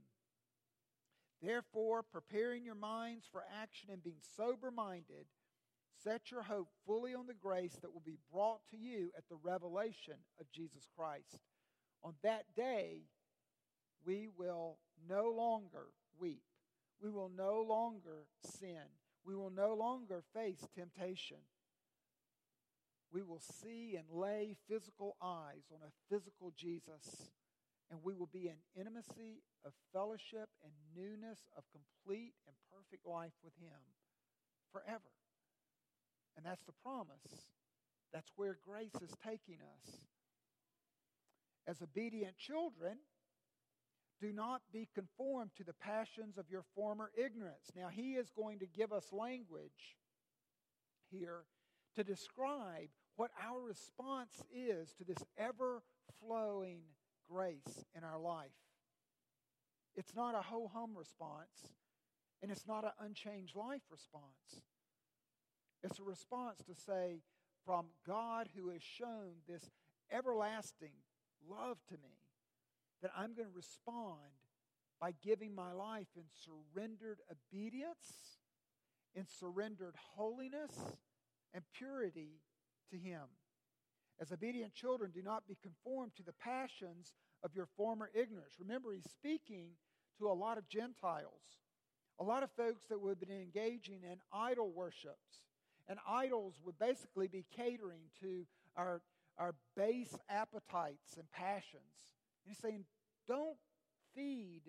therefore, 1.41 2.03
preparing 2.03 2.63
your 2.63 2.75
minds 2.75 3.25
for 3.31 3.43
action 3.61 3.89
and 3.91 4.03
being 4.03 4.21
sober 4.35 4.71
minded, 4.71 5.25
Set 6.03 6.31
your 6.31 6.43
hope 6.43 6.69
fully 6.85 7.13
on 7.13 7.27
the 7.27 7.33
grace 7.33 7.77
that 7.81 7.91
will 7.93 8.03
be 8.05 8.19
brought 8.31 8.61
to 8.71 8.77
you 8.77 9.11
at 9.17 9.27
the 9.27 9.35
revelation 9.35 10.13
of 10.39 10.49
Jesus 10.49 10.87
Christ. 10.95 11.41
On 12.03 12.13
that 12.23 12.45
day, 12.55 13.01
we 14.05 14.29
will 14.37 14.77
no 15.09 15.29
longer 15.29 15.87
weep. 16.17 16.43
We 17.01 17.09
will 17.09 17.31
no 17.35 17.65
longer 17.67 18.27
sin. 18.59 18.87
We 19.25 19.35
will 19.35 19.49
no 19.49 19.73
longer 19.73 20.23
face 20.33 20.65
temptation. 20.73 21.37
We 23.11 23.21
will 23.21 23.41
see 23.61 23.97
and 23.97 24.07
lay 24.09 24.55
physical 24.69 25.17
eyes 25.21 25.65
on 25.73 25.79
a 25.85 26.13
physical 26.13 26.53
Jesus, 26.55 27.31
and 27.89 27.99
we 28.03 28.13
will 28.13 28.29
be 28.31 28.47
in 28.47 28.55
intimacy 28.75 29.41
of 29.65 29.73
fellowship 29.91 30.49
and 30.63 30.71
newness 30.95 31.39
of 31.57 31.63
complete 31.71 32.33
and 32.47 32.55
perfect 32.71 33.05
life 33.05 33.33
with 33.43 33.53
Him 33.59 33.79
forever. 34.71 35.13
And 36.37 36.45
that's 36.45 36.63
the 36.63 36.77
promise. 36.83 37.49
That's 38.13 38.31
where 38.35 38.57
grace 38.65 38.95
is 39.01 39.13
taking 39.23 39.57
us. 39.61 40.07
As 41.67 41.81
obedient 41.81 42.37
children, 42.37 42.97
do 44.19 44.33
not 44.33 44.61
be 44.73 44.87
conformed 44.93 45.51
to 45.57 45.63
the 45.63 45.73
passions 45.73 46.37
of 46.37 46.49
your 46.49 46.63
former 46.75 47.11
ignorance. 47.17 47.71
Now, 47.75 47.87
he 47.89 48.13
is 48.13 48.31
going 48.35 48.59
to 48.59 48.65
give 48.65 48.91
us 48.91 49.05
language 49.11 49.97
here 51.09 51.43
to 51.95 52.03
describe 52.03 52.89
what 53.15 53.31
our 53.45 53.61
response 53.61 54.43
is 54.53 54.93
to 54.93 55.03
this 55.03 55.23
ever 55.37 55.83
flowing 56.19 56.81
grace 57.29 57.85
in 57.95 58.03
our 58.03 58.19
life. 58.19 58.51
It's 59.95 60.15
not 60.15 60.35
a 60.35 60.41
ho 60.41 60.69
hum 60.73 60.91
response, 60.97 61.73
and 62.41 62.51
it's 62.51 62.67
not 62.67 62.85
an 62.85 62.91
unchanged 62.99 63.55
life 63.55 63.81
response. 63.91 64.63
It's 65.83 65.99
a 65.99 66.03
response 66.03 66.59
to 66.67 66.75
say, 66.75 67.21
from 67.65 67.87
God 68.07 68.49
who 68.55 68.69
has 68.69 68.81
shown 68.81 69.43
this 69.47 69.69
everlasting 70.11 70.93
love 71.47 71.77
to 71.89 71.95
me, 71.95 72.17
that 73.01 73.11
I'm 73.15 73.33
going 73.33 73.49
to 73.49 73.55
respond 73.55 74.33
by 74.99 75.13
giving 75.23 75.55
my 75.55 75.71
life 75.71 76.07
in 76.15 76.23
surrendered 76.45 77.19
obedience, 77.31 78.39
in 79.15 79.25
surrendered 79.27 79.95
holiness 80.15 80.71
and 81.53 81.63
purity 81.73 82.41
to 82.91 82.97
Him. 82.97 83.21
As 84.21 84.31
obedient 84.31 84.73
children, 84.73 85.11
do 85.13 85.21
not 85.21 85.47
be 85.47 85.57
conformed 85.61 86.11
to 86.17 86.23
the 86.23 86.33
passions 86.33 87.13
of 87.43 87.55
your 87.55 87.67
former 87.77 88.09
ignorance. 88.13 88.55
Remember, 88.59 88.91
He's 88.93 89.09
speaking 89.09 89.69
to 90.17 90.27
a 90.27 90.33
lot 90.33 90.57
of 90.57 90.67
Gentiles, 90.67 91.41
a 92.19 92.23
lot 92.23 92.43
of 92.43 92.49
folks 92.51 92.83
that 92.89 92.99
would 92.99 93.11
have 93.11 93.19
been 93.19 93.41
engaging 93.41 94.01
in 94.03 94.17
idol 94.33 94.71
worships 94.71 95.45
and 95.89 95.97
idols 96.07 96.59
would 96.63 96.77
basically 96.77 97.27
be 97.27 97.45
catering 97.55 98.03
to 98.21 98.45
our, 98.77 99.01
our 99.37 99.55
base 99.75 100.15
appetites 100.29 101.17
and 101.17 101.29
passions. 101.31 102.05
And 102.45 102.53
he's 102.53 102.59
saying, 102.59 102.85
don't 103.27 103.57
feed 104.15 104.61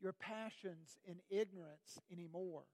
your 0.00 0.14
passions 0.14 0.96
in 1.04 1.16
ignorance 1.28 2.00
anymore, 2.10 2.64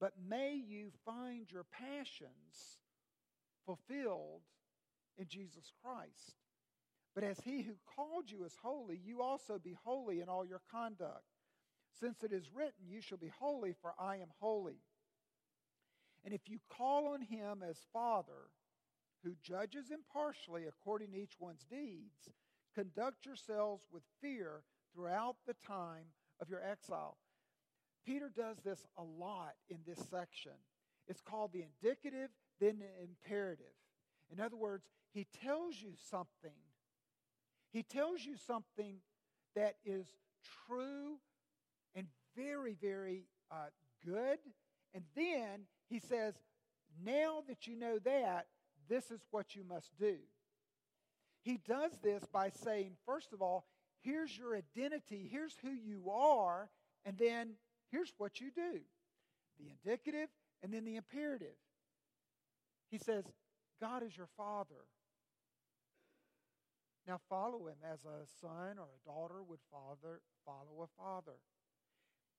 but 0.00 0.12
may 0.28 0.54
you 0.54 0.90
find 1.04 1.50
your 1.50 1.64
passions 1.70 2.78
fulfilled 3.64 4.42
in 5.18 5.26
Jesus 5.28 5.72
Christ. 5.82 6.36
But 7.14 7.24
as 7.24 7.40
he 7.40 7.62
who 7.62 7.74
called 7.96 8.30
you 8.30 8.44
is 8.44 8.56
holy, 8.62 9.00
you 9.04 9.22
also 9.22 9.58
be 9.58 9.76
holy 9.84 10.20
in 10.20 10.28
all 10.28 10.46
your 10.46 10.60
conduct. 10.70 11.24
Since 11.98 12.22
it 12.22 12.32
is 12.32 12.50
written, 12.54 12.86
You 12.86 13.00
shall 13.00 13.18
be 13.18 13.32
holy, 13.40 13.74
for 13.80 13.94
I 13.98 14.16
am 14.16 14.28
holy. 14.38 14.80
And 16.24 16.32
if 16.32 16.48
you 16.48 16.58
call 16.70 17.08
on 17.08 17.22
him 17.22 17.62
as 17.68 17.78
Father, 17.92 18.50
who 19.24 19.34
judges 19.42 19.90
impartially 19.90 20.64
according 20.66 21.12
to 21.12 21.18
each 21.18 21.34
one's 21.40 21.64
deeds, 21.68 22.30
conduct 22.74 23.26
yourselves 23.26 23.84
with 23.92 24.02
fear 24.20 24.62
throughout 24.94 25.36
the 25.46 25.56
time 25.66 26.06
of 26.40 26.48
your 26.48 26.62
exile. 26.62 27.16
Peter 28.06 28.30
does 28.34 28.58
this 28.64 28.86
a 28.96 29.02
lot 29.02 29.54
in 29.68 29.78
this 29.86 30.06
section. 30.10 30.52
It's 31.08 31.20
called 31.20 31.52
the 31.52 31.64
indicative, 31.64 32.30
then 32.60 32.78
the 32.78 33.02
imperative. 33.02 33.74
In 34.32 34.40
other 34.40 34.56
words, 34.56 34.86
he 35.12 35.26
tells 35.42 35.74
you 35.80 35.92
something. 36.10 36.58
He 37.72 37.82
tells 37.82 38.24
you 38.24 38.36
something 38.36 38.96
that 39.54 39.76
is 39.84 40.06
true 40.66 41.18
and 41.94 42.06
very, 42.36 42.76
very 42.80 43.24
uh, 43.50 43.70
good. 44.04 44.38
And 44.94 45.04
then 45.14 45.66
he 45.88 45.98
says, 45.98 46.34
now 47.04 47.42
that 47.48 47.66
you 47.66 47.76
know 47.76 47.98
that, 48.04 48.46
this 48.88 49.10
is 49.10 49.20
what 49.30 49.54
you 49.54 49.64
must 49.64 49.96
do. 49.98 50.16
He 51.42 51.58
does 51.66 51.92
this 52.02 52.24
by 52.32 52.50
saying, 52.50 52.96
first 53.06 53.32
of 53.32 53.42
all, 53.42 53.66
here's 54.00 54.36
your 54.36 54.56
identity, 54.56 55.28
here's 55.30 55.54
who 55.62 55.70
you 55.70 56.10
are, 56.10 56.68
and 57.04 57.16
then 57.18 57.54
here's 57.90 58.12
what 58.18 58.40
you 58.40 58.50
do 58.50 58.80
the 59.58 59.70
indicative 59.70 60.28
and 60.62 60.72
then 60.72 60.84
the 60.84 60.96
imperative. 60.96 61.56
He 62.90 62.98
says, 62.98 63.24
God 63.80 64.02
is 64.02 64.16
your 64.16 64.28
father. 64.36 64.86
Now 67.06 67.20
follow 67.28 67.66
him 67.66 67.78
as 67.90 68.00
a 68.04 68.26
son 68.40 68.78
or 68.78 68.84
a 68.84 69.08
daughter 69.08 69.42
would 69.42 69.60
father, 69.70 70.20
follow 70.44 70.82
a 70.82 71.02
father. 71.02 71.38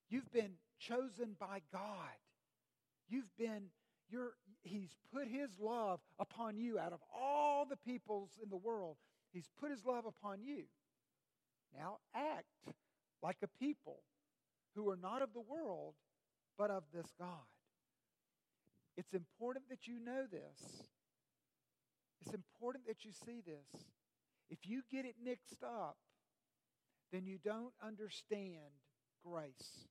You've 0.09 0.31
been 0.31 0.53
chosen 0.79 1.35
by 1.39 1.61
God. 1.71 2.17
You've 3.07 3.35
been, 3.37 3.69
you're, 4.09 4.33
he's 4.61 4.95
put 5.11 5.27
his 5.27 5.49
love 5.59 5.99
upon 6.19 6.57
you 6.57 6.77
out 6.77 6.93
of 6.93 6.99
all 7.15 7.65
the 7.65 7.77
peoples 7.77 8.31
in 8.41 8.49
the 8.49 8.57
world. 8.57 8.97
He's 9.31 9.49
put 9.59 9.71
his 9.71 9.85
love 9.85 10.05
upon 10.05 10.43
you. 10.43 10.63
Now 11.75 11.97
act 12.13 12.45
like 13.23 13.37
a 13.43 13.47
people 13.63 14.01
who 14.75 14.89
are 14.89 14.97
not 14.97 15.21
of 15.21 15.33
the 15.33 15.41
world, 15.41 15.95
but 16.57 16.69
of 16.69 16.83
this 16.93 17.11
God. 17.19 17.27
It's 18.97 19.13
important 19.13 19.65
that 19.69 19.87
you 19.87 19.99
know 19.99 20.25
this. 20.29 20.83
It's 22.21 22.33
important 22.33 22.87
that 22.87 23.05
you 23.05 23.11
see 23.11 23.41
this. 23.45 23.85
If 24.49 24.59
you 24.65 24.81
get 24.91 25.05
it 25.05 25.15
mixed 25.23 25.63
up, 25.63 25.97
then 27.11 27.25
you 27.25 27.37
don't 27.43 27.73
understand 27.83 28.73
grace. 29.23 29.87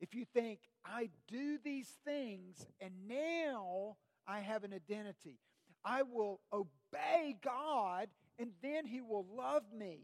If 0.00 0.14
you 0.14 0.24
think, 0.24 0.60
I 0.84 1.10
do 1.26 1.58
these 1.62 1.98
things 2.04 2.66
and 2.80 2.92
now 3.08 3.96
I 4.26 4.40
have 4.40 4.64
an 4.64 4.72
identity, 4.72 5.38
I 5.84 6.02
will 6.02 6.40
obey 6.52 7.36
God 7.42 8.08
and 8.38 8.50
then 8.62 8.86
He 8.86 9.00
will 9.00 9.26
love 9.36 9.64
me. 9.76 10.00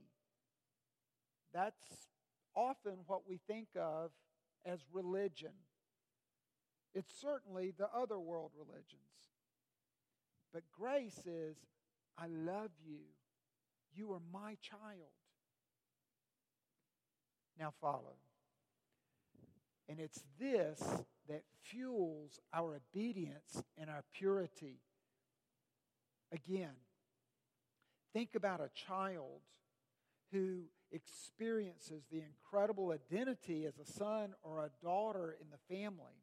That's 1.52 2.08
often 2.56 2.98
what 3.06 3.28
we 3.28 3.38
think 3.46 3.68
of 3.76 4.10
as 4.64 4.80
religion. 4.92 5.52
It's 6.94 7.12
certainly 7.20 7.72
the 7.76 7.88
other 7.94 8.18
world 8.18 8.52
religions. 8.56 9.33
But 10.54 10.62
grace 10.70 11.20
is, 11.26 11.56
I 12.16 12.28
love 12.28 12.70
you. 12.86 13.00
You 13.92 14.12
are 14.12 14.20
my 14.32 14.56
child. 14.62 15.10
Now 17.58 17.72
follow. 17.80 18.14
And 19.88 19.98
it's 19.98 20.22
this 20.38 20.80
that 21.28 21.42
fuels 21.64 22.38
our 22.52 22.76
obedience 22.76 23.64
and 23.76 23.90
our 23.90 24.04
purity. 24.14 24.78
Again, 26.32 26.74
think 28.12 28.36
about 28.36 28.60
a 28.60 28.70
child 28.74 29.40
who 30.30 30.62
experiences 30.92 32.04
the 32.12 32.22
incredible 32.22 32.92
identity 32.92 33.66
as 33.66 33.74
a 33.78 33.90
son 33.90 34.34
or 34.42 34.60
a 34.60 34.84
daughter 34.84 35.36
in 35.40 35.48
the 35.50 35.74
family. 35.74 36.22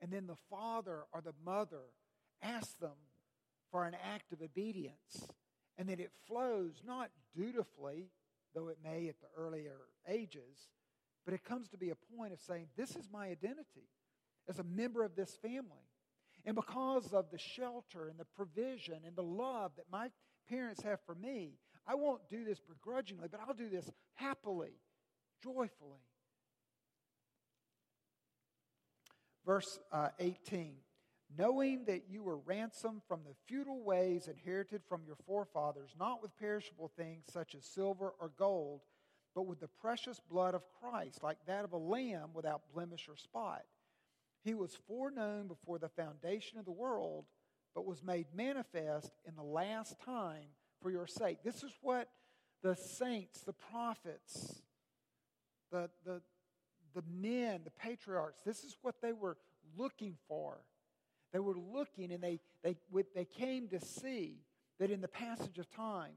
And 0.00 0.10
then 0.10 0.26
the 0.26 0.36
father 0.48 1.00
or 1.12 1.20
the 1.20 1.34
mother 1.44 1.82
asks 2.42 2.74
them 2.74 2.96
for 3.70 3.84
an 3.86 3.96
act 4.12 4.32
of 4.32 4.42
obedience. 4.42 5.26
And 5.76 5.88
that 5.88 6.00
it 6.00 6.10
flows 6.26 6.82
not 6.84 7.10
dutifully, 7.36 8.10
though 8.54 8.68
it 8.68 8.78
may 8.82 9.08
at 9.08 9.20
the 9.20 9.28
earlier 9.36 9.76
ages, 10.08 10.68
but 11.24 11.34
it 11.34 11.44
comes 11.44 11.68
to 11.68 11.78
be 11.78 11.90
a 11.90 12.16
point 12.16 12.32
of 12.32 12.40
saying, 12.40 12.66
This 12.76 12.96
is 12.96 13.08
my 13.12 13.26
identity 13.26 13.88
as 14.48 14.58
a 14.58 14.64
member 14.64 15.04
of 15.04 15.14
this 15.14 15.36
family. 15.36 15.86
And 16.44 16.56
because 16.56 17.12
of 17.12 17.30
the 17.30 17.38
shelter 17.38 18.08
and 18.08 18.18
the 18.18 18.24
provision 18.24 19.00
and 19.06 19.14
the 19.14 19.22
love 19.22 19.72
that 19.76 19.84
my 19.92 20.08
parents 20.48 20.82
have 20.82 21.00
for 21.04 21.14
me. 21.14 21.58
I 21.86 21.94
won't 21.94 22.28
do 22.28 22.44
this 22.44 22.60
begrudgingly, 22.60 23.28
but 23.30 23.40
I'll 23.46 23.54
do 23.54 23.68
this 23.68 23.90
happily, 24.14 24.72
joyfully. 25.42 26.02
Verse 29.46 29.78
uh, 29.92 30.08
18 30.18 30.74
Knowing 31.36 31.84
that 31.84 32.04
you 32.08 32.22
were 32.22 32.38
ransomed 32.38 33.02
from 33.06 33.20
the 33.24 33.34
futile 33.46 33.82
ways 33.82 34.28
inherited 34.28 34.82
from 34.88 35.02
your 35.06 35.16
forefathers, 35.26 35.94
not 35.98 36.22
with 36.22 36.36
perishable 36.38 36.90
things 36.96 37.24
such 37.30 37.54
as 37.54 37.64
silver 37.64 38.14
or 38.18 38.30
gold, 38.38 38.80
but 39.34 39.46
with 39.46 39.60
the 39.60 39.68
precious 39.68 40.20
blood 40.30 40.54
of 40.54 40.62
Christ, 40.80 41.22
like 41.22 41.38
that 41.46 41.64
of 41.64 41.72
a 41.72 41.76
lamb 41.76 42.30
without 42.32 42.62
blemish 42.72 43.08
or 43.08 43.16
spot. 43.16 43.62
He 44.42 44.54
was 44.54 44.78
foreknown 44.86 45.48
before 45.48 45.78
the 45.78 45.90
foundation 45.90 46.58
of 46.58 46.64
the 46.64 46.72
world, 46.72 47.26
but 47.74 47.86
was 47.86 48.02
made 48.02 48.26
manifest 48.34 49.12
in 49.26 49.36
the 49.36 49.42
last 49.42 50.00
time 50.04 50.48
for 50.80 50.90
your 50.90 51.06
sake. 51.06 51.38
This 51.44 51.62
is 51.62 51.72
what 51.82 52.08
the 52.62 52.74
saints, 52.74 53.42
the 53.42 53.52
prophets, 53.52 54.62
the, 55.70 55.90
the, 56.04 56.22
the 56.94 57.04
men, 57.08 57.60
the 57.64 57.70
patriarchs, 57.70 58.42
this 58.44 58.64
is 58.64 58.76
what 58.82 58.96
they 59.02 59.12
were 59.12 59.36
looking 59.76 60.16
for. 60.26 60.58
They 61.32 61.38
were 61.38 61.56
looking 61.56 62.12
and 62.12 62.22
they, 62.22 62.40
they, 62.62 62.76
they 63.14 63.24
came 63.24 63.68
to 63.68 63.80
see 63.80 64.38
that 64.78 64.90
in 64.90 65.00
the 65.00 65.08
passage 65.08 65.58
of 65.58 65.68
time, 65.70 66.14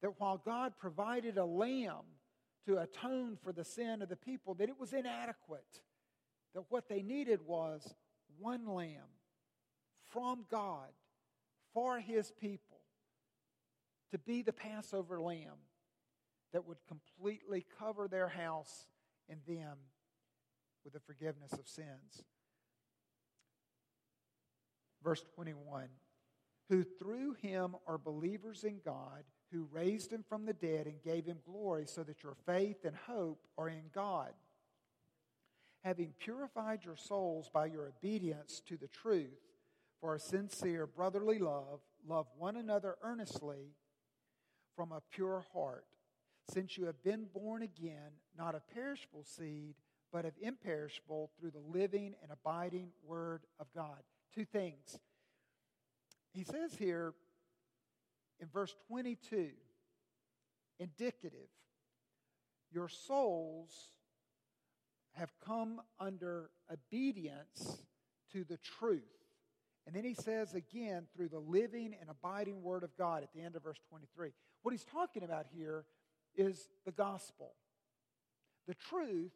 that 0.00 0.18
while 0.18 0.40
God 0.44 0.72
provided 0.78 1.38
a 1.38 1.44
lamb 1.44 2.04
to 2.66 2.78
atone 2.78 3.36
for 3.42 3.52
the 3.52 3.64
sin 3.64 4.02
of 4.02 4.08
the 4.08 4.16
people, 4.16 4.54
that 4.54 4.68
it 4.68 4.78
was 4.78 4.92
inadequate. 4.92 5.80
That 6.54 6.64
what 6.68 6.88
they 6.88 7.02
needed 7.02 7.40
was 7.46 7.94
one 8.38 8.66
lamb 8.66 9.10
from 10.12 10.44
God 10.50 10.88
for 11.72 11.98
his 11.98 12.30
people 12.30 12.78
to 14.10 14.18
be 14.18 14.42
the 14.42 14.52
Passover 14.52 15.20
lamb 15.20 15.58
that 16.52 16.66
would 16.66 16.78
completely 16.86 17.64
cover 17.78 18.08
their 18.08 18.28
house 18.28 18.86
and 19.28 19.40
them 19.46 19.78
with 20.84 20.92
the 20.92 21.00
forgiveness 21.00 21.52
of 21.54 21.66
sins. 21.66 22.24
Verse 25.02 25.24
21 25.34 25.88
Who 26.68 26.84
through 26.84 27.34
him 27.34 27.76
are 27.86 27.98
believers 27.98 28.64
in 28.64 28.80
God, 28.84 29.24
who 29.50 29.68
raised 29.70 30.12
him 30.12 30.24
from 30.28 30.46
the 30.46 30.52
dead 30.52 30.86
and 30.86 31.02
gave 31.02 31.26
him 31.26 31.38
glory, 31.44 31.86
so 31.86 32.02
that 32.02 32.22
your 32.22 32.36
faith 32.46 32.84
and 32.84 32.96
hope 32.96 33.40
are 33.58 33.68
in 33.68 33.90
God. 33.94 34.32
Having 35.84 36.14
purified 36.18 36.84
your 36.84 36.96
souls 36.96 37.50
by 37.52 37.66
your 37.66 37.88
obedience 37.88 38.62
to 38.68 38.76
the 38.76 38.88
truth, 38.88 39.40
for 40.00 40.14
a 40.14 40.20
sincere 40.20 40.86
brotherly 40.86 41.38
love, 41.38 41.80
love 42.06 42.26
one 42.36 42.56
another 42.56 42.96
earnestly 43.02 43.74
from 44.76 44.92
a 44.92 45.02
pure 45.12 45.44
heart, 45.52 45.84
since 46.52 46.76
you 46.76 46.86
have 46.86 47.02
been 47.04 47.26
born 47.32 47.62
again, 47.62 48.10
not 48.36 48.54
of 48.54 48.68
perishable 48.68 49.24
seed, 49.24 49.74
but 50.12 50.24
of 50.24 50.32
imperishable 50.40 51.30
through 51.38 51.50
the 51.50 51.78
living 51.78 52.14
and 52.22 52.32
abiding 52.32 52.88
Word 53.04 53.42
of 53.60 53.66
God. 53.74 54.02
Two 54.34 54.44
things. 54.44 54.98
He 56.32 56.44
says 56.44 56.74
here 56.74 57.12
in 58.40 58.48
verse 58.48 58.74
22, 58.88 59.50
indicative, 60.78 61.48
your 62.72 62.88
souls 62.88 63.92
have 65.12 65.30
come 65.44 65.80
under 66.00 66.50
obedience 66.72 67.82
to 68.32 68.44
the 68.44 68.56
truth. 68.56 69.02
And 69.86 69.94
then 69.94 70.04
he 70.04 70.14
says 70.14 70.54
again, 70.54 71.06
through 71.14 71.28
the 71.28 71.38
living 71.38 71.94
and 72.00 72.08
abiding 72.08 72.62
Word 72.62 72.84
of 72.84 72.96
God 72.96 73.22
at 73.22 73.32
the 73.34 73.42
end 73.42 73.56
of 73.56 73.64
verse 73.64 73.80
23. 73.90 74.30
What 74.62 74.72
he's 74.72 74.84
talking 74.84 75.22
about 75.22 75.46
here 75.54 75.84
is 76.34 76.68
the 76.86 76.92
gospel. 76.92 77.52
The 78.66 78.74
truth 78.74 79.32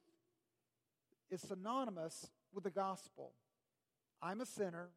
is 1.30 1.42
synonymous 1.42 2.30
with 2.54 2.64
the 2.64 2.70
gospel. 2.70 3.32
I'm 4.22 4.40
a 4.40 4.46
sinner, 4.46 4.88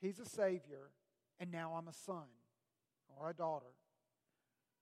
he's 0.00 0.18
a 0.18 0.26
Savior, 0.26 0.90
and 1.38 1.50
now 1.50 1.74
I'm 1.76 1.88
a 1.88 1.92
son 1.92 2.26
or 3.08 3.30
a 3.30 3.34
daughter. 3.34 3.74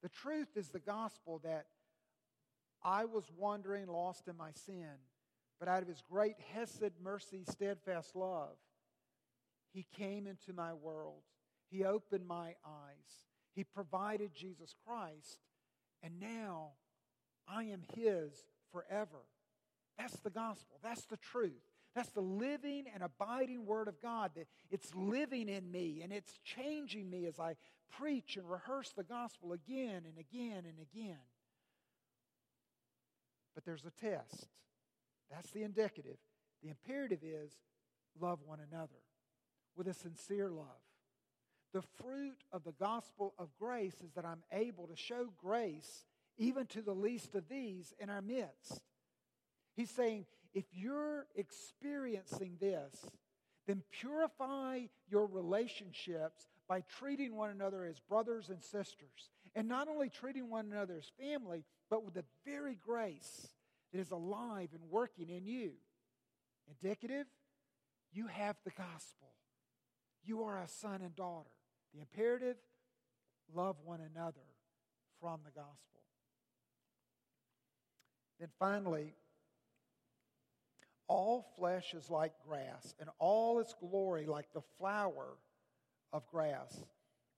The 0.03 0.09
truth 0.09 0.57
is 0.57 0.69
the 0.69 0.79
gospel 0.79 1.41
that 1.45 1.67
I 2.83 3.05
was 3.05 3.25
wandering, 3.37 3.87
lost 3.87 4.29
in 4.29 4.37
my 4.37 4.53
sin, 4.53 4.97
but 5.59 5.69
out 5.69 5.83
of 5.83 5.89
his 5.89 6.03
great 6.09 6.37
Hesed 6.55 6.93
mercy, 7.03 7.45
steadfast 7.47 8.17
love, 8.17 8.57
he 9.73 9.87
came 9.97 10.27
into 10.27 10.53
my 10.53 10.73
world. 10.73 11.23
He 11.71 11.85
opened 11.85 12.27
my 12.27 12.55
eyes. 12.65 13.29
He 13.55 13.65
provided 13.65 14.35
Jesus 14.35 14.75
Christ. 14.87 15.39
And 16.03 16.19
now 16.19 16.71
I 17.47 17.65
am 17.65 17.83
His 17.95 18.33
forever. 18.73 19.27
That's 19.99 20.19
the 20.21 20.31
gospel. 20.31 20.81
That's 20.83 21.05
the 21.05 21.19
truth. 21.19 21.70
That's 21.95 22.11
the 22.11 22.21
living 22.21 22.85
and 22.93 23.03
abiding 23.03 23.67
Word 23.67 23.89
of 23.89 24.01
God. 24.01 24.31
That 24.37 24.47
it's 24.71 24.95
living 24.95 25.49
in 25.49 25.71
me 25.71 26.01
and 26.03 26.13
it's 26.13 26.39
changing 26.45 27.11
me 27.11 27.27
as 27.27 27.39
I 27.41 27.57
preach 27.99 28.37
and 28.37 28.49
rehearse 28.49 28.93
the 28.97 29.03
gospel 29.03 29.53
again 29.53 30.03
and 30.07 30.19
again 30.19 30.65
and 30.67 30.79
again. 30.81 31.19
But 33.55 33.65
there's 33.65 33.85
a 33.85 33.91
test. 33.91 34.49
That's 35.31 35.51
the 35.51 35.63
indicative. 35.63 36.19
The 36.63 36.69
imperative 36.69 37.21
is 37.23 37.53
love 38.21 38.41
one 38.45 38.61
another 38.71 39.03
with 39.77 39.89
a 39.89 39.95
sincere 39.95 40.51
love. 40.51 40.67
The 41.73 41.83
fruit 41.83 42.43
of 42.53 42.65
the 42.65 42.73
gospel 42.73 43.35
of 43.39 43.49
grace 43.59 44.01
is 44.05 44.13
that 44.15 44.25
I'm 44.25 44.43
able 44.53 44.87
to 44.89 44.97
show 44.97 45.29
grace 45.41 46.05
even 46.37 46.67
to 46.67 46.83
the 46.83 46.95
least 46.95 47.35
of 47.35 47.49
these 47.49 47.95
in 47.99 48.11
our 48.11 48.23
midst. 48.23 48.81
He's 49.77 49.91
saying, 49.91 50.27
if 50.53 50.65
you're 50.73 51.27
experiencing 51.37 52.57
this, 52.61 53.05
then 53.67 53.83
purify 54.01 54.87
your 55.09 55.27
relationships 55.27 56.49
by 56.69 56.83
treating 56.99 57.37
one 57.37 57.51
another 57.51 57.85
as 57.85 58.01
brothers 58.01 58.49
and 58.49 58.63
sisters. 58.63 59.31
And 59.55 59.69
not 59.69 59.89
only 59.89 60.09
treating 60.09 60.51
one 60.51 60.67
another 60.71 60.99
as 60.99 61.11
family, 61.21 61.65
but 61.89 62.05
with 62.05 62.15
the 62.15 62.25
very 62.45 62.77
grace 62.77 63.49
that 63.93 64.01
is 64.01 64.11
alive 64.11 64.71
and 64.73 64.91
working 64.91 65.29
in 65.29 65.47
you. 65.47 65.73
Indicative, 66.83 67.27
you 68.13 68.27
have 68.27 68.57
the 68.65 68.71
gospel. 68.71 69.29
You 70.25 70.45
are 70.45 70.59
a 70.59 70.69
son 70.69 71.01
and 71.03 71.15
daughter. 71.17 71.51
The 71.95 72.01
imperative 72.01 72.57
love 73.55 73.77
one 73.85 74.01
another 74.01 74.47
from 75.21 75.41
the 75.45 75.51
gospel. 75.51 76.01
Then 78.39 78.49
finally, 78.59 79.15
all 81.11 81.45
flesh 81.57 81.93
is 81.93 82.09
like 82.09 82.33
grass, 82.47 82.95
and 83.01 83.11
all 83.19 83.59
its 83.59 83.75
glory 83.81 84.27
like 84.27 84.47
the 84.55 84.63
flower 84.79 85.37
of 86.13 86.25
grass. 86.29 86.85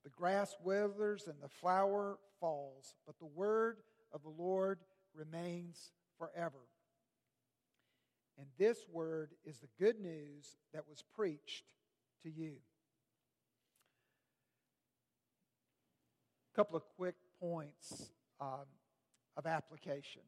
The 0.04 0.10
grass 0.10 0.54
withers 0.62 1.26
and 1.26 1.36
the 1.42 1.48
flower 1.48 2.18
falls, 2.38 2.94
but 3.06 3.18
the 3.18 3.30
word 3.34 3.78
of 4.12 4.22
the 4.22 4.42
Lord 4.42 4.80
remains 5.14 5.90
forever. 6.18 6.58
And 8.36 8.46
this 8.58 8.76
word 8.92 9.30
is 9.46 9.60
the 9.60 9.68
good 9.82 9.98
news 9.98 10.58
that 10.74 10.86
was 10.86 11.02
preached 11.16 11.64
to 12.24 12.30
you. 12.30 12.56
A 16.52 16.56
couple 16.56 16.76
of 16.76 16.82
quick 16.98 17.14
points 17.40 18.10
um, 18.38 18.66
of 19.38 19.46
application. 19.46 20.20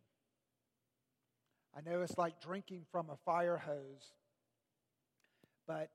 I 1.77 1.81
know 1.81 2.03
it's 2.03 2.19
like 2.19 2.41
drinking 2.41 2.87
from 2.91 3.11
a 3.11 3.17
fire 3.25 3.57
hose, 3.57 4.13
but 5.67 5.91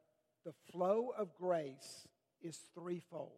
the 0.46 0.54
flow 0.72 1.13
of 1.18 1.36
grace 1.36 2.08
is 2.42 2.60
threefold. 2.76 3.32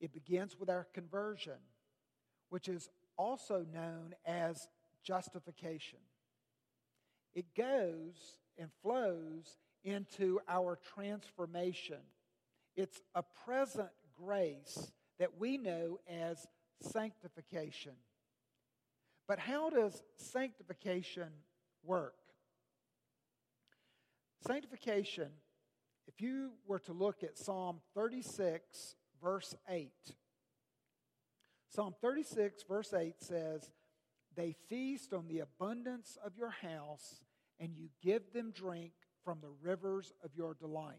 It 0.00 0.12
begins 0.12 0.58
with 0.58 0.70
our 0.70 0.86
conversion, 0.92 1.58
which 2.50 2.68
is 2.68 2.88
also 3.16 3.64
known 3.72 4.14
as 4.24 4.68
justification. 5.02 5.98
It 7.34 7.54
goes 7.54 8.38
and 8.58 8.70
flows 8.82 9.56
into 9.84 10.40
our 10.48 10.78
transformation. 10.94 12.00
It's 12.76 13.00
a 13.14 13.22
present 13.44 13.90
grace 14.14 14.92
that 15.18 15.38
we 15.38 15.56
know 15.56 15.98
as 16.10 16.46
sanctification. 16.80 17.92
But 19.28 19.38
how 19.38 19.70
does 19.70 20.02
sanctification 20.16 21.28
work? 21.82 22.14
Sanctification, 24.46 25.30
if 26.06 26.20
you 26.20 26.52
were 26.66 26.78
to 26.80 26.92
look 26.92 27.22
at 27.22 27.36
Psalm 27.36 27.80
36, 27.94 28.94
verse 29.20 29.54
8, 29.68 29.90
Psalm 31.76 31.94
36, 32.00 32.62
verse 32.62 32.94
8 32.94 33.16
says, 33.20 33.70
They 34.34 34.54
feast 34.68 35.12
on 35.12 35.28
the 35.28 35.40
abundance 35.40 36.16
of 36.24 36.36
your 36.36 36.50
house, 36.50 37.20
and 37.60 37.76
you 37.76 37.88
give 38.02 38.32
them 38.32 38.50
drink 38.50 38.92
from 39.24 39.40
the 39.42 39.50
rivers 39.60 40.12
of 40.24 40.30
your 40.34 40.54
delight. 40.54 40.96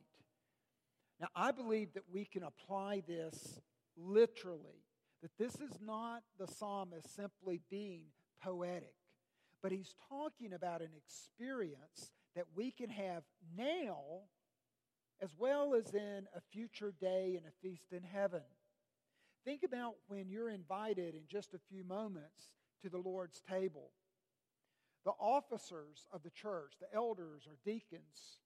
Now, 1.20 1.30
I 1.36 1.52
believe 1.52 1.94
that 1.94 2.04
we 2.12 2.26
can 2.26 2.44
apply 2.44 3.02
this 3.08 3.60
literally, 3.96 4.84
that 5.24 5.32
this 5.40 5.56
is 5.56 5.80
not 5.82 6.22
the 6.38 6.46
psalmist 6.46 7.16
simply 7.16 7.62
being 7.72 8.04
poetic, 8.41 8.95
but 9.62 9.71
he's 9.71 9.95
talking 10.10 10.54
about 10.54 10.82
an 10.82 10.91
experience 10.95 12.12
that 12.36 12.45
we 12.56 12.71
can 12.71 12.89
have 12.89 13.23
now 13.58 13.97
as 15.21 15.32
well 15.38 15.73
as 15.73 15.93
in 15.93 16.28
a 16.36 16.41
future 16.52 16.93
day 17.00 17.36
and 17.36 17.45
a 17.45 17.67
feast 17.67 17.91
in 17.91 18.04
heaven. 18.04 18.43
Think 19.43 19.63
about 19.63 19.95
when 20.08 20.30
you're 20.30 20.50
invited 20.50 21.15
in 21.15 21.21
just 21.28 21.54
a 21.54 21.60
few 21.69 21.84
moments 21.84 22.52
to 22.84 22.89
the 22.89 22.97
Lord's 22.97 23.41
table. 23.50 23.91
The 25.06 25.12
officers 25.19 26.06
of 26.12 26.21
the 26.23 26.30
church, 26.30 26.73
the 26.80 26.93
elders 26.93 27.47
or 27.47 27.58
deacons, 27.65 28.41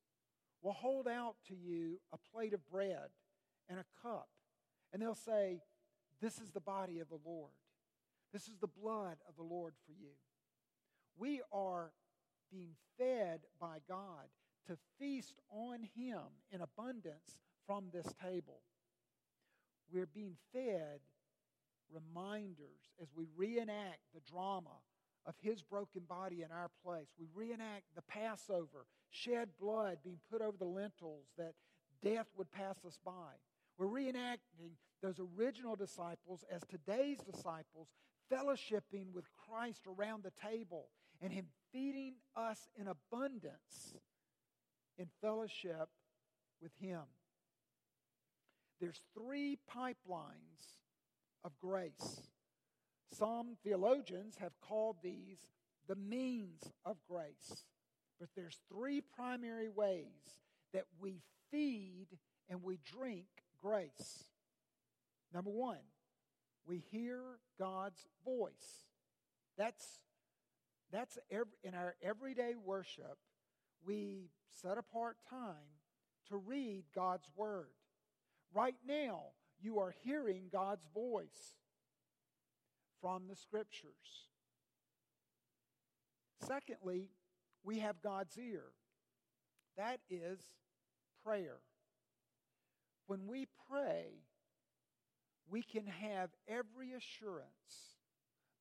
will 0.61 0.73
hold 0.73 1.07
out 1.07 1.35
to 1.47 1.55
you 1.55 1.99
a 2.13 2.17
plate 2.31 2.53
of 2.53 2.69
bread 2.69 3.09
and 3.67 3.79
a 3.79 4.07
cup, 4.07 4.29
and 4.93 5.01
they'll 5.01 5.15
say, 5.15 5.61
This 6.21 6.37
is 6.37 6.51
the 6.51 6.59
body 6.59 6.99
of 6.99 7.09
the 7.09 7.19
Lord. 7.25 7.51
This 8.33 8.47
is 8.47 8.57
the 8.59 8.67
blood 8.67 9.17
of 9.27 9.35
the 9.35 9.43
Lord 9.43 9.73
for 9.85 9.91
you. 9.91 10.11
We 11.17 11.41
are 11.51 11.91
being 12.51 12.75
fed 12.97 13.41
by 13.59 13.79
God 13.87 14.27
to 14.67 14.77
feast 14.99 15.35
on 15.51 15.87
Him 15.95 16.21
in 16.51 16.61
abundance 16.61 17.37
from 17.65 17.85
this 17.91 18.07
table. 18.21 18.61
We're 19.91 20.07
being 20.07 20.35
fed 20.53 20.99
reminders 21.91 22.79
as 23.01 23.09
we 23.15 23.25
reenact 23.35 23.99
the 24.13 24.21
drama 24.31 24.79
of 25.25 25.35
His 25.41 25.61
broken 25.61 26.03
body 26.07 26.41
in 26.41 26.51
our 26.51 26.69
place. 26.83 27.07
We 27.19 27.27
reenact 27.33 27.83
the 27.95 28.01
Passover, 28.03 28.85
shed 29.09 29.49
blood 29.59 29.97
being 30.03 30.19
put 30.31 30.41
over 30.41 30.57
the 30.57 30.65
lintels 30.65 31.27
that 31.37 31.53
death 32.01 32.27
would 32.37 32.51
pass 32.51 32.77
us 32.85 32.97
by. 33.05 33.35
We're 33.77 33.87
reenacting 33.87 34.77
those 35.01 35.19
original 35.37 35.75
disciples 35.75 36.45
as 36.53 36.61
today's 36.69 37.19
disciples, 37.19 37.89
fellowshipping 38.31 39.13
with 39.13 39.25
Christ 39.47 39.81
around 39.87 40.23
the 40.23 40.31
table 40.47 40.89
and 41.21 41.31
Him 41.31 41.47
feeding 41.71 42.15
us 42.35 42.59
in 42.77 42.87
abundance 42.87 43.95
in 44.97 45.07
fellowship 45.21 45.89
with 46.61 46.71
Him. 46.79 47.01
There's 48.79 49.01
three 49.13 49.57
pipelines 49.75 50.75
of 51.43 51.51
grace. 51.59 52.21
Some 53.17 53.57
theologians 53.63 54.37
have 54.39 54.53
called 54.61 54.97
these 55.03 55.39
the 55.87 55.95
means 55.95 56.61
of 56.85 56.97
grace. 57.09 57.65
But 58.19 58.29
there's 58.35 58.59
three 58.71 59.01
primary 59.15 59.69
ways 59.69 60.37
that 60.73 60.85
we 60.99 61.21
feed 61.51 62.07
and 62.49 62.63
we 62.63 62.79
drink 62.85 63.25
grace. 63.61 64.25
Number 65.33 65.49
one, 65.49 65.79
we 66.67 66.83
hear 66.91 67.19
God's 67.59 68.05
voice. 68.25 68.85
That's, 69.57 69.99
that's 70.91 71.17
every, 71.29 71.53
in 71.63 71.75
our 71.75 71.95
everyday 72.01 72.53
worship, 72.55 73.17
we 73.85 74.29
set 74.61 74.77
apart 74.77 75.17
time 75.29 75.79
to 76.29 76.37
read 76.37 76.83
God's 76.95 77.27
Word. 77.35 77.71
Right 78.53 78.75
now, 78.87 79.21
you 79.61 79.79
are 79.79 79.93
hearing 80.03 80.43
God's 80.51 80.85
voice 80.93 81.57
from 83.01 83.23
the 83.27 83.35
Scriptures. 83.35 84.27
Secondly, 86.45 87.09
we 87.63 87.79
have 87.79 88.01
God's 88.01 88.37
ear. 88.37 88.63
That 89.77 89.99
is 90.09 90.39
prayer. 91.23 91.57
When 93.07 93.27
we 93.27 93.47
pray, 93.69 94.23
we 95.49 95.61
can 95.61 95.85
have 95.85 96.29
every 96.47 96.93
assurance 96.93 97.97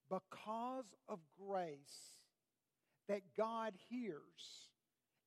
because 0.09 0.87
of 1.09 1.19
grace 1.39 2.21
that 3.09 3.23
God 3.37 3.75
hears 3.89 4.69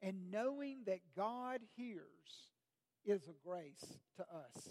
and 0.01 0.31
knowing 0.31 0.79
that 0.85 0.99
God 1.15 1.61
hears 1.75 2.49
is 3.05 3.27
a 3.27 3.47
grace 3.47 3.97
to 4.17 4.23
us. 4.23 4.69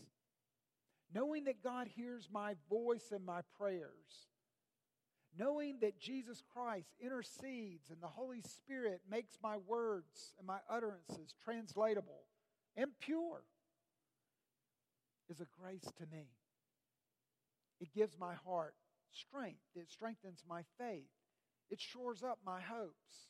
Knowing 1.14 1.44
that 1.44 1.62
God 1.62 1.88
hears 1.94 2.28
my 2.32 2.54
voice 2.68 3.10
and 3.12 3.24
my 3.24 3.40
prayers. 3.58 4.28
Knowing 5.38 5.78
that 5.80 5.98
Jesus 5.98 6.42
Christ 6.54 6.88
intercedes 7.00 7.90
and 7.90 8.02
the 8.02 8.06
Holy 8.06 8.42
Spirit 8.42 9.00
makes 9.10 9.38
my 9.42 9.56
words 9.56 10.34
and 10.38 10.46
my 10.46 10.58
utterances 10.68 11.34
translatable 11.42 12.24
and 12.76 12.90
pure 13.00 13.42
is 15.30 15.40
a 15.40 15.46
grace 15.58 15.90
to 15.96 16.06
me. 16.14 16.28
It 17.82 17.92
gives 17.92 18.16
my 18.16 18.34
heart 18.46 18.76
strength, 19.10 19.58
it 19.74 19.90
strengthens 19.90 20.44
my 20.48 20.62
faith, 20.78 21.10
it 21.68 21.80
shores 21.80 22.22
up 22.22 22.38
my 22.46 22.60
hopes. 22.60 23.26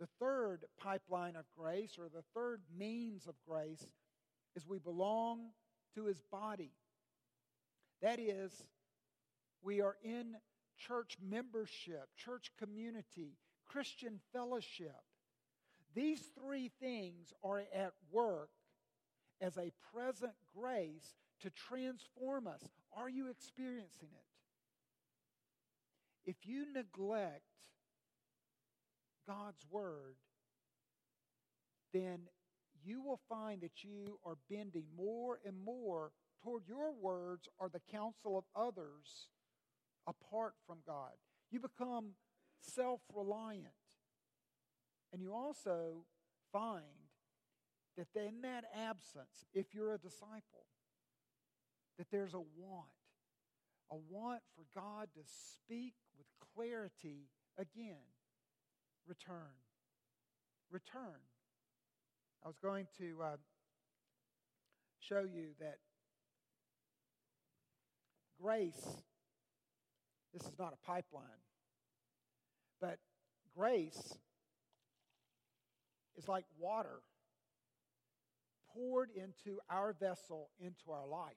The 0.00 0.08
third 0.18 0.64
pipeline 0.76 1.36
of 1.36 1.44
grace, 1.56 1.96
or 2.00 2.08
the 2.08 2.24
third 2.34 2.62
means 2.76 3.28
of 3.28 3.36
grace, 3.48 3.86
is 4.56 4.66
we 4.66 4.80
belong 4.80 5.50
to 5.94 6.06
his 6.06 6.20
body. 6.32 6.72
That 8.02 8.18
is, 8.18 8.64
we 9.62 9.80
are 9.80 9.96
in 10.02 10.34
church 10.76 11.16
membership, 11.22 12.08
church 12.16 12.50
community, 12.58 13.38
Christian 13.68 14.18
fellowship. 14.32 15.00
These 15.94 16.22
three 16.36 16.72
things 16.80 17.32
are 17.44 17.62
at 17.72 17.92
work 18.10 18.50
as 19.40 19.56
a 19.56 19.70
present 19.94 20.34
grace 20.56 21.14
to 21.44 21.50
transform 21.50 22.46
us. 22.46 22.62
Are 22.96 23.08
you 23.08 23.30
experiencing 23.30 24.08
it? 24.12 24.24
If 26.26 26.36
you 26.44 26.72
neglect 26.72 27.42
God's 29.28 29.64
Word, 29.70 30.16
then 31.92 32.20
you 32.82 33.02
will 33.02 33.20
find 33.28 33.60
that 33.60 33.84
you 33.84 34.18
are 34.24 34.36
bending 34.50 34.86
more 34.96 35.38
and 35.44 35.62
more 35.62 36.12
toward 36.42 36.66
your 36.66 36.92
words 36.94 37.46
or 37.58 37.68
the 37.68 37.80
counsel 37.92 38.38
of 38.38 38.44
others 38.56 39.28
apart 40.06 40.54
from 40.66 40.78
God. 40.86 41.12
You 41.50 41.60
become 41.60 42.12
self 42.60 43.00
reliant. 43.14 43.68
And 45.12 45.20
you 45.20 45.32
also 45.32 46.06
find 46.52 46.84
that 47.96 48.08
in 48.16 48.40
that 48.42 48.64
absence, 48.76 49.44
if 49.52 49.66
you're 49.74 49.94
a 49.94 49.98
disciple, 49.98 50.66
that 51.98 52.06
there's 52.10 52.34
a 52.34 52.42
want, 52.56 52.88
a 53.90 53.96
want 54.10 54.40
for 54.56 54.64
God 54.74 55.08
to 55.14 55.20
speak 55.24 55.94
with 56.16 56.26
clarity 56.54 57.28
again 57.58 57.96
return. 59.06 59.54
Return. 60.70 61.20
I 62.44 62.48
was 62.48 62.58
going 62.58 62.86
to 62.98 63.22
uh, 63.22 63.36
show 65.00 65.20
you 65.20 65.48
that 65.60 65.76
grace, 68.40 69.02
this 70.32 70.42
is 70.42 70.58
not 70.58 70.74
a 70.74 70.86
pipeline, 70.86 71.24
but 72.80 72.98
grace 73.56 74.18
is 76.16 76.28
like 76.28 76.44
water 76.58 77.00
poured 78.72 79.10
into 79.14 79.58
our 79.70 79.92
vessel, 79.92 80.50
into 80.58 80.90
our 80.90 81.06
life. 81.06 81.34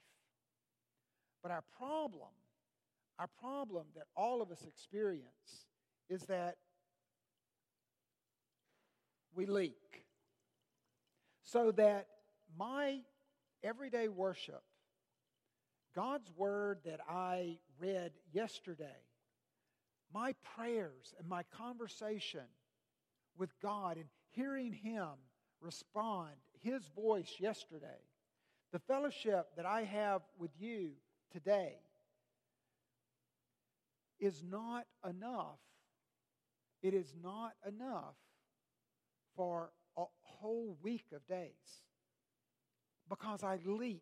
But 1.41 1.52
our 1.52 1.63
problem, 1.78 2.30
our 3.19 3.30
problem 3.39 3.86
that 3.95 4.06
all 4.15 4.41
of 4.41 4.52
us 4.52 4.63
experience 4.67 5.65
is 6.10 6.21
that 6.23 6.58
we 9.34 9.45
leak. 9.45 10.04
So 11.43 11.71
that 11.71 12.08
my 12.58 13.00
everyday 13.63 14.08
worship, 14.08 14.63
God's 15.95 16.30
word 16.36 16.80
that 16.86 17.00
I 17.10 17.58
read 17.80 18.12
yesterday, 18.34 18.86
my 20.13 20.34
prayers 20.56 21.13
and 21.19 21.28
my 21.28 21.43
conversation 21.56 22.45
with 23.38 23.50
God 23.62 23.97
and 23.97 24.08
hearing 24.32 24.73
Him 24.73 25.10
respond, 25.62 26.34
His 26.60 26.88
voice 26.95 27.34
yesterday, 27.39 28.02
the 28.71 28.80
fellowship 28.80 29.47
that 29.56 29.65
I 29.65 29.84
have 29.84 30.21
with 30.38 30.52
you 30.60 30.91
today 31.32 31.76
is 34.20 34.44
not 34.44 34.86
enough. 35.08 35.60
It 36.82 36.94
is 36.94 37.13
not 37.22 37.54
enough 37.68 38.16
for 39.36 39.72
a 39.98 40.04
whole 40.22 40.78
week 40.82 41.06
of 41.13 41.26
days 41.28 41.84
because 43.10 43.44
I 43.44 43.60
leak. 43.66 44.02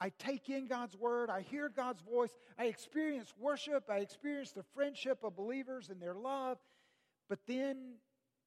I 0.00 0.10
take 0.18 0.50
in 0.50 0.66
God's 0.66 0.96
word, 0.96 1.30
I 1.30 1.42
hear 1.42 1.68
God's 1.68 2.00
voice, 2.00 2.36
I 2.58 2.64
experience 2.64 3.32
worship, 3.38 3.84
I 3.88 3.98
experience 3.98 4.50
the 4.50 4.64
friendship 4.74 5.18
of 5.22 5.36
believers 5.36 5.90
and 5.90 6.02
their 6.02 6.14
love, 6.14 6.58
but 7.28 7.38
then 7.46 7.98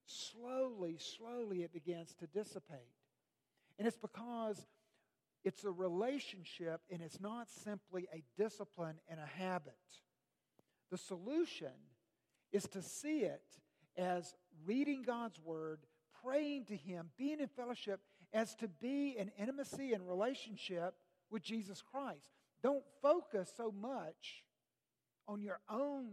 slowly, 0.06 0.98
slowly 1.00 1.64
it 1.64 1.72
begins 1.72 2.14
to 2.16 2.28
dissipate. 2.28 2.92
And 3.80 3.88
it's 3.88 3.98
because 3.98 4.66
it's 5.46 5.64
a 5.64 5.72
relationship 5.72 6.82
and 6.92 7.02
it's 7.02 7.22
not 7.22 7.48
simply 7.50 8.08
a 8.12 8.24
discipline 8.38 8.96
and 9.08 9.20
a 9.20 9.42
habit. 9.42 9.78
The 10.92 10.98
solution 10.98 11.72
is 12.52 12.64
to 12.70 12.82
see 12.82 13.20
it 13.20 13.44
as 13.96 14.34
reading 14.66 15.04
God's 15.04 15.40
Word, 15.40 15.80
praying 16.24 16.66
to 16.66 16.76
Him, 16.76 17.12
being 17.18 17.40
in 17.40 17.48
fellowship, 17.48 18.02
as 18.34 18.56
to 18.56 18.68
be 18.68 19.16
in 19.18 19.32
intimacy 19.40 19.94
and 19.94 20.08
relationship 20.08 20.96
with 21.30 21.44
Jesus 21.44 21.82
Christ. 21.82 22.32
Don't 22.64 22.84
focus 23.02 23.54
so 23.56 23.72
much 23.72 24.44
on 25.28 25.42
your 25.42 25.60
own 25.70 26.10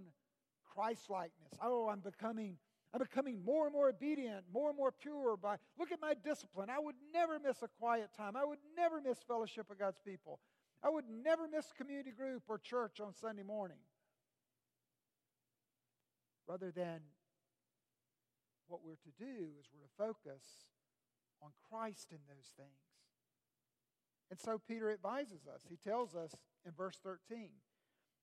Christ 0.75 1.11
likeness. 1.11 1.53
Oh, 1.62 1.88
I'm 1.88 2.01
becoming. 2.01 2.59
I'm 2.95 3.01
becoming 3.01 3.43
more 3.45 3.65
and 3.65 3.73
more 3.73 3.89
obedient, 3.89 4.45
more 4.53 4.69
and 4.69 4.77
more 4.77 4.93
pure 4.93 5.37
by 5.37 5.57
look 5.79 5.93
at 5.93 6.01
my 6.01 6.15
discipline. 6.25 6.69
I 6.69 6.79
would 6.79 6.97
never 7.15 7.39
miss 7.39 7.63
a 7.63 7.69
quiet 7.81 8.11
time. 8.17 8.37
I 8.37 8.45
would 8.45 8.59
never 8.77 9.01
miss 9.01 9.19
fellowship 9.27 9.67
with 9.71 9.79
God's 9.79 10.01
people. 10.05 10.41
I 10.85 10.91
would 10.91 11.05
never 11.25 11.49
miss 11.49 11.73
community 11.77 12.11
group 12.11 12.43
or 12.49 12.59
church 12.59 13.01
on 13.01 13.15
Sunday 13.15 13.45
morning. 13.45 13.79
Rather 16.47 16.71
than 16.71 17.01
what 18.69 18.81
we're 18.85 18.97
to 18.97 19.13
do 19.19 19.53
is 19.59 19.69
we're 19.73 19.81
to 19.81 20.15
focus 20.15 20.43
on 21.43 21.51
Christ 21.71 22.09
in 22.11 22.19
those 22.29 22.53
things. 22.57 22.71
And 24.31 24.41
so 24.41 24.61
Peter 24.67 24.91
advises 24.91 25.47
us. 25.47 25.63
He 25.69 25.77
tells 25.77 26.15
us 26.15 26.35
in 26.67 26.73
verse 26.73 26.99
13 27.03 27.51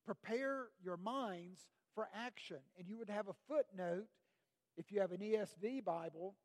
prepare 0.06 0.68
your 0.84 0.98
minds 0.98 1.68
for 1.94 2.08
action. 2.16 2.58
And 2.78 2.88
you 2.88 2.98
would 2.98 3.10
have 3.10 3.28
a 3.28 3.36
footnote 3.48 4.08
if 4.80 4.94
you 4.94 5.02
have 5.02 5.12
an 5.12 5.20
ESV 5.20 5.84
Bible 5.84 6.36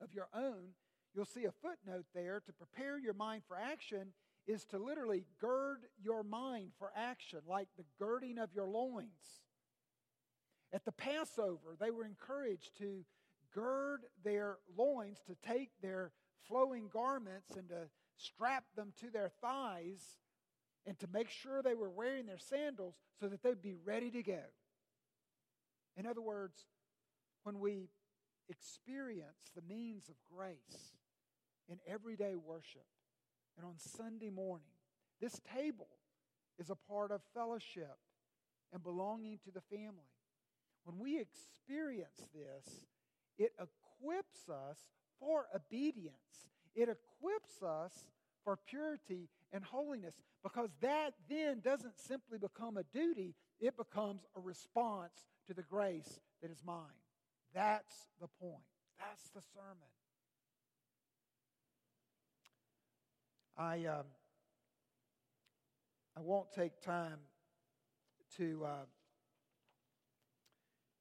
of 0.00 0.14
your 0.14 0.28
own. 0.34 0.70
You'll 1.14 1.26
see 1.26 1.44
a 1.44 1.52
footnote 1.52 2.06
there 2.14 2.42
to 2.44 2.52
prepare 2.52 2.98
your 2.98 3.12
mind 3.12 3.42
for 3.46 3.56
action 3.56 4.12
is 4.46 4.64
to 4.66 4.78
literally 4.78 5.24
gird 5.40 5.80
your 6.02 6.22
mind 6.22 6.72
for 6.78 6.90
action, 6.96 7.40
like 7.46 7.68
the 7.76 7.84
girding 7.98 8.38
of 8.38 8.52
your 8.54 8.66
loins. 8.66 9.42
At 10.72 10.84
the 10.84 10.92
Passover, 10.92 11.76
they 11.78 11.90
were 11.90 12.04
encouraged 12.04 12.76
to 12.78 13.04
gird 13.54 14.00
their 14.24 14.56
loins, 14.76 15.18
to 15.26 15.36
take 15.46 15.70
their 15.80 16.10
flowing 16.48 16.88
garments 16.92 17.56
and 17.56 17.68
to 17.68 17.88
strap 18.16 18.64
them 18.74 18.92
to 19.00 19.10
their 19.10 19.30
thighs 19.40 20.18
and 20.86 20.98
to 20.98 21.06
make 21.12 21.30
sure 21.30 21.62
they 21.62 21.74
were 21.74 21.90
wearing 21.90 22.26
their 22.26 22.38
sandals 22.38 22.96
so 23.20 23.28
that 23.28 23.42
they'd 23.42 23.62
be 23.62 23.76
ready 23.84 24.10
to 24.10 24.22
go. 24.22 24.40
In 25.96 26.06
other 26.06 26.20
words, 26.20 26.66
when 27.44 27.60
we 27.60 27.88
experience 28.48 29.50
the 29.54 29.62
means 29.62 30.08
of 30.08 30.16
grace 30.34 30.92
in 31.68 31.78
everyday 31.86 32.34
worship 32.34 32.86
and 33.56 33.64
on 33.64 33.74
Sunday 33.78 34.30
morning, 34.30 34.66
this 35.20 35.40
table 35.54 35.88
is 36.58 36.70
a 36.70 36.74
part 36.74 37.10
of 37.10 37.20
fellowship 37.32 37.96
and 38.72 38.82
belonging 38.82 39.38
to 39.44 39.50
the 39.50 39.60
family. 39.60 40.10
When 40.84 40.98
we 40.98 41.20
experience 41.20 42.28
this, 42.34 42.86
it 43.38 43.52
equips 43.58 44.48
us 44.48 44.78
for 45.18 45.46
obedience. 45.54 46.50
It 46.74 46.88
equips 46.88 47.62
us 47.62 47.92
for 48.42 48.58
purity 48.68 49.28
and 49.52 49.64
holiness 49.64 50.14
because 50.42 50.70
that 50.82 51.14
then 51.28 51.60
doesn't 51.60 51.98
simply 51.98 52.38
become 52.38 52.76
a 52.76 52.82
duty, 52.92 53.34
it 53.60 53.76
becomes 53.76 54.26
a 54.36 54.40
response 54.40 55.24
to 55.46 55.54
the 55.54 55.62
grace 55.62 56.20
that 56.42 56.50
is 56.50 56.62
mine. 56.64 57.03
That's 57.54 58.08
the 58.20 58.28
point. 58.40 58.64
That's 58.98 59.30
the 59.30 59.40
sermon. 59.54 59.88
I, 63.56 63.86
um, 63.86 64.06
I 66.16 66.20
won't 66.20 66.50
take 66.52 66.80
time 66.82 67.18
to, 68.36 68.64
uh, 68.64 68.84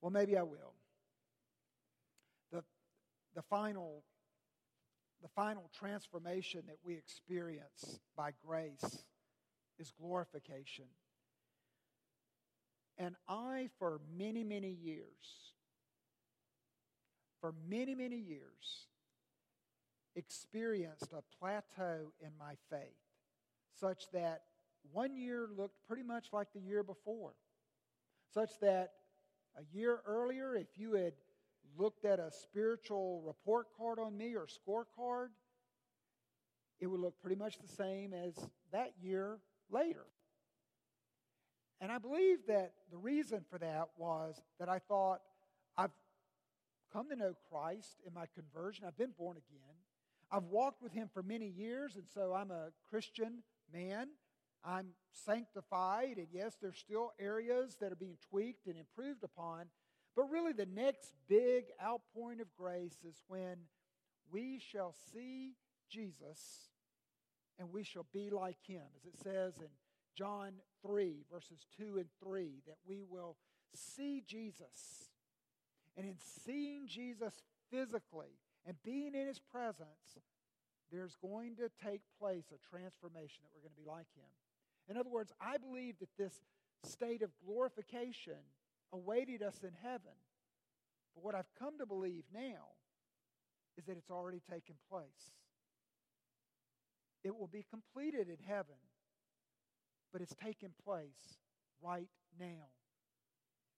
well, 0.02 0.12
maybe 0.12 0.38
I 0.38 0.44
will. 0.44 0.74
The, 2.52 2.64
the 3.36 3.42
final 3.42 4.04
the 5.24 5.30
final 5.30 5.70
transformation 5.74 6.64
that 6.68 6.76
we 6.84 6.96
experience 6.96 8.02
by 8.16 8.32
grace 8.46 9.06
is 9.80 9.92
glorification. 9.98 10.86
And 12.98 13.16
I, 13.30 13.70
for 13.80 14.02
many, 14.18 14.44
many 14.44 14.70
years, 14.70 15.53
for 17.44 17.54
many, 17.70 17.94
many 17.94 18.16
years, 18.16 18.88
experienced 20.16 21.12
a 21.12 21.22
plateau 21.38 22.14
in 22.22 22.30
my 22.40 22.54
faith, 22.70 22.80
such 23.78 24.10
that 24.14 24.44
one 24.94 25.18
year 25.18 25.50
looked 25.58 25.86
pretty 25.86 26.04
much 26.04 26.28
like 26.32 26.48
the 26.54 26.62
year 26.62 26.84
before, 26.84 27.34
such 28.34 28.58
that 28.62 28.92
a 29.58 29.78
year 29.78 30.00
earlier, 30.08 30.56
if 30.56 30.68
you 30.78 30.94
had 30.94 31.12
looked 31.78 32.06
at 32.06 32.18
a 32.18 32.32
spiritual 32.32 33.22
report 33.26 33.68
card 33.78 34.00
on 34.00 34.18
me 34.18 34.36
or 34.36 34.48
scorecard, 34.48 35.28
it 36.80 36.88
would 36.88 37.02
look 37.02 37.20
pretty 37.20 37.36
much 37.36 37.58
the 37.60 37.68
same 37.68 38.14
as 38.14 38.36
that 38.72 38.94
year 39.02 39.40
later. 39.70 40.06
And 41.82 41.92
I 41.92 41.98
believe 41.98 42.38
that 42.48 42.72
the 42.90 42.98
reason 42.98 43.44
for 43.50 43.58
that 43.60 43.90
was 43.98 44.42
that 44.62 44.70
I 44.70 44.80
thought, 44.80 45.20
I've 45.78 45.92
come 46.94 47.10
to 47.10 47.16
know 47.16 47.34
Christ 47.50 47.98
in 48.06 48.14
my 48.14 48.26
conversion, 48.36 48.86
I've 48.88 48.98
been 48.98 49.14
born 49.18 49.38
again. 49.38 49.76
I've 50.32 50.46
walked 50.46 50.82
with 50.82 50.94
him 50.94 51.10
for 51.14 51.24
many 51.24 51.48
years, 51.48 51.96
and 51.96 52.06
so 52.14 52.34
I'm 52.34 52.52
a 52.52 52.70
Christian 52.90 53.44
man. 53.74 54.10
I'm 54.64 54.88
sanctified, 55.12 56.18
and 56.18 56.28
yes, 56.32 56.56
there's 56.62 56.78
still 56.78 57.12
areas 57.20 57.76
that 57.82 57.92
are 57.92 57.98
being 57.98 58.18
tweaked 58.30 58.68
and 58.68 58.78
improved 58.78 59.24
upon, 59.24 59.66
but 60.16 60.30
really, 60.30 60.54
the 60.54 60.68
next 60.68 61.14
big 61.28 61.66
outpouring 61.84 62.40
of 62.40 62.48
grace 62.56 62.98
is 63.08 63.24
when 63.28 63.58
we 64.32 64.60
shall 64.60 64.94
see 65.12 65.56
Jesus 65.90 66.70
and 67.60 67.72
we 67.72 67.84
shall 67.84 68.06
be 68.14 68.30
like 68.30 68.58
him, 68.66 68.84
as 68.96 69.06
it 69.06 69.18
says 69.24 69.58
in 69.60 69.70
John 70.16 70.54
3, 70.86 71.26
verses 71.32 71.66
2 71.78 71.98
and 71.98 72.06
3, 72.24 72.62
that 72.68 72.78
we 72.88 73.04
will 73.04 73.38
see 73.74 74.24
Jesus. 74.28 75.13
And 75.96 76.06
in 76.06 76.16
seeing 76.46 76.88
Jesus 76.88 77.34
physically 77.72 78.40
and 78.66 78.76
being 78.84 79.14
in 79.16 79.28
his 79.28 79.40
presence, 79.40 80.18
there's 80.92 81.16
going 81.22 81.56
to 81.58 81.70
take 81.84 82.02
place 82.20 82.46
a 82.54 82.76
transformation 82.76 83.42
that 83.44 83.50
we're 83.54 83.68
going 83.68 83.76
to 83.76 83.82
be 83.82 83.90
like 83.90 84.08
him. 84.16 84.30
In 84.90 84.98
other 84.98 85.10
words, 85.10 85.32
I 85.42 85.58
believe 85.58 85.96
that 86.00 86.10
this 86.18 86.42
state 86.84 87.22
of 87.22 87.32
glorification 87.46 88.42
awaited 88.92 89.42
us 89.42 89.60
in 89.64 89.72
heaven. 89.82 90.18
But 91.16 91.24
what 91.24 91.36
I've 91.36 91.52
come 91.58 91.78
to 91.80 91.86
believe 91.86 92.24
now 92.34 92.74
is 93.78 93.86
that 93.86 93.98
it's 93.98 94.12
already 94.12 94.42
taken 94.50 94.76
place. 94.90 95.34
It 97.24 97.36
will 97.36 97.48
be 97.48 97.66
completed 97.70 98.28
in 98.28 98.38
heaven, 98.46 98.76
but 100.12 100.22
it's 100.22 100.36
taken 100.36 100.72
place 100.84 101.40
right 101.82 102.10
now. 102.40 102.70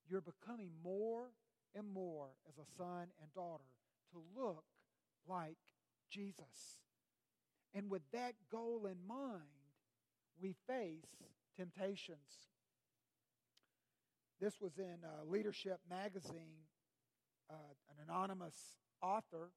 You're 0.09 0.21
becoming 0.21 0.71
more 0.83 1.29
and 1.75 1.91
more 1.93 2.29
as 2.47 2.57
a 2.57 2.71
son 2.77 3.07
and 3.21 3.33
daughter 3.33 3.63
to 4.11 4.21
look 4.39 4.63
like 5.27 5.57
Jesus. 6.09 6.79
And 7.73 7.89
with 7.89 8.03
that 8.13 8.33
goal 8.51 8.87
in 8.87 8.97
mind, 9.07 9.41
we 10.41 10.55
face 10.67 11.05
temptations 11.57 12.49
this 14.41 14.59
was 14.59 14.77
in 14.77 14.97
uh, 15.03 15.25
Leadership 15.25 15.79
Magazine. 15.89 16.67
Uh, 17.49 17.53
an 17.89 18.03
anonymous 18.09 18.55
author 19.01 19.51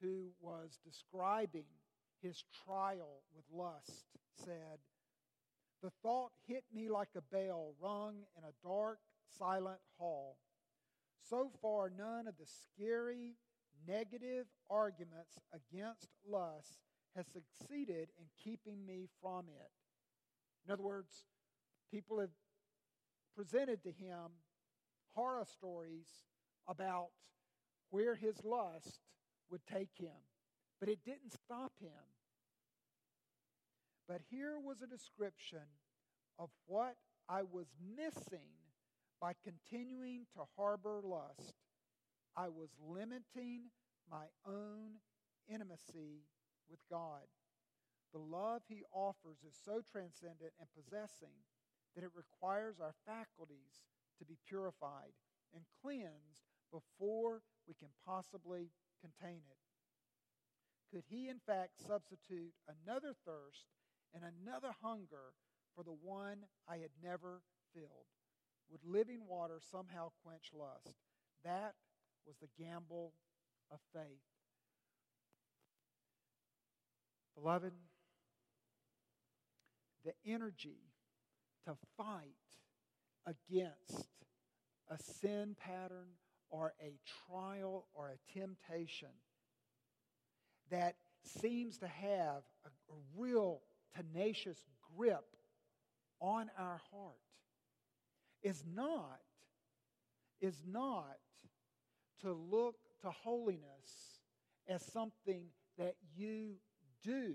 who 0.00 0.28
was 0.40 0.78
describing 0.84 1.66
his 2.22 2.42
trial 2.64 3.22
with 3.34 3.44
lust 3.52 4.06
said, 4.44 4.78
The 5.82 5.90
thought 6.02 6.32
hit 6.46 6.64
me 6.74 6.88
like 6.88 7.10
a 7.16 7.34
bell 7.34 7.74
rung 7.80 8.16
in 8.36 8.44
a 8.44 8.66
dark, 8.66 8.98
silent 9.38 9.80
hall. 9.98 10.38
So 11.28 11.50
far, 11.62 11.90
none 11.96 12.26
of 12.26 12.34
the 12.38 12.46
scary, 12.46 13.36
negative 13.86 14.46
arguments 14.68 15.38
against 15.52 16.08
lust 16.28 16.78
has 17.16 17.26
succeeded 17.26 18.08
in 18.18 18.26
keeping 18.42 18.84
me 18.86 19.08
from 19.20 19.46
it. 19.48 19.70
In 20.66 20.72
other 20.72 20.82
words, 20.82 21.24
people 21.90 22.20
have 22.20 22.30
presented 23.36 23.82
to 23.82 23.90
him 23.90 24.30
horror 25.14 25.44
stories 25.44 26.08
about 26.68 27.08
where 27.90 28.14
his 28.14 28.44
lust 28.44 29.00
would 29.50 29.62
take 29.66 29.90
him. 29.96 30.16
But 30.78 30.88
it 30.88 31.04
didn't 31.04 31.32
stop 31.32 31.72
him. 31.80 31.90
But 34.08 34.22
here 34.30 34.58
was 34.58 34.82
a 34.82 34.86
description 34.86 35.66
of 36.38 36.50
what 36.66 36.96
I 37.28 37.42
was 37.42 37.66
missing 37.96 38.59
by 39.20 39.32
continuing 39.44 40.26
to 40.34 40.44
harbor 40.56 41.00
lust. 41.04 41.54
I 42.36 42.48
was 42.48 42.70
limiting 42.80 43.70
my 44.10 44.26
own 44.46 45.00
intimacy 45.48 46.24
with 46.70 46.80
God. 46.90 47.28
The 48.12 48.18
love 48.18 48.62
he 48.68 48.82
offers 48.92 49.38
is 49.46 49.54
so 49.64 49.82
transcendent 49.92 50.52
and 50.58 50.68
possessing 50.74 51.44
that 51.94 52.04
it 52.04 52.10
requires 52.14 52.80
our 52.80 52.94
faculties 53.06 53.82
to 54.18 54.24
be 54.24 54.38
purified 54.48 55.12
and 55.54 55.64
cleansed 55.82 56.46
before 56.72 57.42
we 57.66 57.74
can 57.74 57.88
possibly 58.06 58.70
contain 59.00 59.42
it. 59.46 59.58
Could 60.92 61.04
he, 61.08 61.28
in 61.28 61.38
fact, 61.38 61.78
substitute 61.86 62.52
another 62.66 63.14
thirst 63.24 63.66
and 64.14 64.22
another 64.24 64.74
hunger 64.82 65.34
for 65.74 65.84
the 65.84 65.94
one 66.02 66.46
I 66.68 66.78
had 66.78 66.90
never 67.02 67.42
filled? 67.74 68.10
Would 68.70 68.80
living 68.84 69.20
water 69.28 69.60
somehow 69.70 70.10
quench 70.22 70.50
lust? 70.54 70.94
That 71.44 71.74
was 72.26 72.36
the 72.40 72.48
gamble 72.62 73.12
of 73.70 73.78
faith. 73.92 74.22
Beloved, 77.34 77.72
the 80.04 80.12
energy 80.24 80.78
to 81.66 81.74
fight 81.96 82.34
against 83.26 84.08
a 84.88 84.98
sin 84.98 85.56
pattern 85.58 86.08
or 86.50 86.74
a 86.80 86.98
trial 87.26 87.86
or 87.94 88.08
a 88.10 88.38
temptation 88.38 89.08
that 90.70 90.96
seems 91.24 91.78
to 91.78 91.86
have 91.86 92.42
a, 92.64 92.92
a 92.92 92.96
real 93.16 93.60
tenacious 93.94 94.58
grip 94.96 95.24
on 96.20 96.50
our 96.58 96.80
heart 96.92 97.29
is 98.42 98.64
not 98.74 99.20
is 100.40 100.62
not 100.66 101.18
to 102.22 102.32
look 102.32 102.76
to 103.02 103.10
holiness 103.10 104.20
as 104.68 104.82
something 104.92 105.46
that 105.76 105.94
you 106.16 106.54
do 107.02 107.34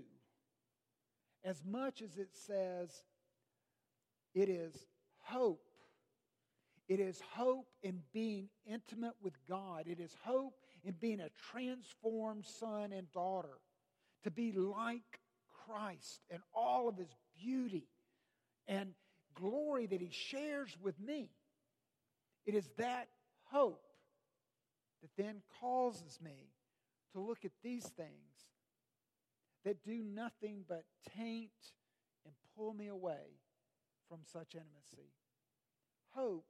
as 1.44 1.62
much 1.64 2.02
as 2.02 2.18
it 2.18 2.30
says 2.32 3.04
it 4.34 4.50
is 4.50 4.74
hope. 5.22 5.62
It 6.88 7.00
is 7.00 7.20
hope 7.32 7.66
in 7.82 8.02
being 8.12 8.48
intimate 8.66 9.14
with 9.22 9.32
God. 9.48 9.86
It 9.86 9.98
is 9.98 10.14
hope 10.22 10.54
in 10.84 10.94
being 11.00 11.20
a 11.20 11.30
transformed 11.50 12.44
son 12.44 12.92
and 12.92 13.10
daughter, 13.12 13.58
to 14.24 14.30
be 14.30 14.52
like 14.52 15.20
Christ 15.66 16.20
and 16.30 16.42
all 16.54 16.88
of 16.88 16.96
his 16.96 17.16
beauty 17.40 17.88
and 18.68 18.92
glory 19.36 19.86
that 19.86 20.00
he 20.00 20.10
shares 20.10 20.76
with 20.82 20.98
me. 21.00 21.30
It 22.44 22.54
is 22.54 22.68
that 22.78 23.08
hope 23.44 23.82
that 25.02 25.10
then 25.22 25.42
causes 25.60 26.18
me 26.22 26.50
to 27.12 27.20
look 27.20 27.44
at 27.44 27.52
these 27.62 27.84
things 27.84 28.46
that 29.64 29.84
do 29.84 30.02
nothing 30.02 30.64
but 30.68 30.84
taint 31.16 31.50
and 32.24 32.34
pull 32.56 32.72
me 32.72 32.88
away 32.88 33.40
from 34.08 34.18
such 34.24 34.54
intimacy. 34.54 35.10
Hope 36.14 36.46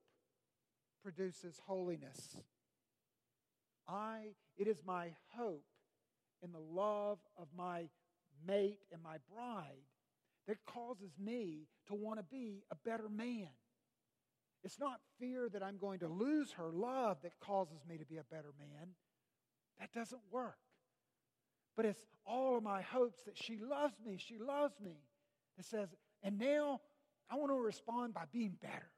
produces 1.02 1.60
holiness. 1.66 2.36
I, 3.88 4.34
it 4.56 4.66
is 4.66 4.78
my 4.84 5.10
hope 5.34 5.64
in 6.42 6.52
the 6.52 6.58
love 6.58 7.18
of 7.38 7.48
my 7.56 7.88
mate 8.46 8.80
and 8.92 9.02
my 9.02 9.16
bride 9.32 9.86
that 10.46 10.58
causes 10.66 11.10
me 11.18 11.66
to 11.88 11.94
want 11.94 12.18
to 12.18 12.24
be 12.24 12.62
a 12.70 12.76
better 12.84 13.08
man. 13.08 13.48
It's 14.64 14.78
not 14.78 15.00
fear 15.18 15.48
that 15.52 15.62
I'm 15.62 15.78
going 15.78 16.00
to 16.00 16.08
lose 16.08 16.52
her 16.52 16.70
love 16.72 17.18
that 17.22 17.38
causes 17.40 17.78
me 17.88 17.98
to 17.98 18.04
be 18.04 18.16
a 18.16 18.24
better 18.24 18.52
man. 18.58 18.88
That 19.78 19.92
doesn't 19.92 20.22
work. 20.30 20.58
But 21.76 21.84
it's 21.84 22.04
all 22.26 22.56
of 22.56 22.62
my 22.62 22.82
hopes 22.82 23.22
that 23.26 23.36
she 23.36 23.58
loves 23.58 23.94
me. 24.04 24.18
She 24.18 24.38
loves 24.38 24.74
me. 24.80 24.96
It 25.58 25.64
says, 25.64 25.88
and 26.22 26.38
now 26.38 26.80
I 27.30 27.36
want 27.36 27.50
to 27.52 27.60
respond 27.60 28.14
by 28.14 28.24
being 28.32 28.56
better 28.60 28.90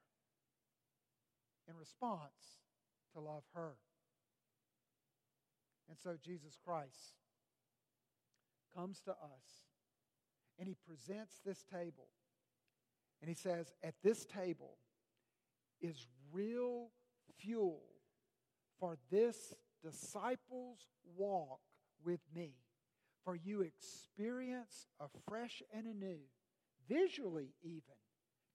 in 1.69 1.77
response 1.77 2.61
to 3.15 3.21
love 3.21 3.43
her. 3.55 3.75
And 5.89 5.99
so 5.99 6.17
Jesus 6.23 6.57
Christ 6.65 7.15
comes 8.75 9.01
to 9.01 9.11
us 9.11 9.68
and 10.59 10.69
he 10.69 10.77
presents 10.87 11.41
this 11.45 11.65
table. 11.73 12.09
And 13.21 13.29
he 13.29 13.35
says, 13.35 13.73
At 13.83 13.95
this 14.03 14.25
table 14.25 14.79
is 15.81 16.07
real 16.33 16.89
fuel 17.39 17.83
for 18.79 18.97
this 19.11 19.55
disciples' 19.83 20.87
walk 21.17 21.61
with 22.05 22.21
me 22.35 22.55
for 23.25 23.37
you 23.37 23.61
experience 23.61 24.87
afresh 25.01 25.63
and 25.75 25.87
anew, 25.87 26.21
visually 26.89 27.53
even, 27.63 27.83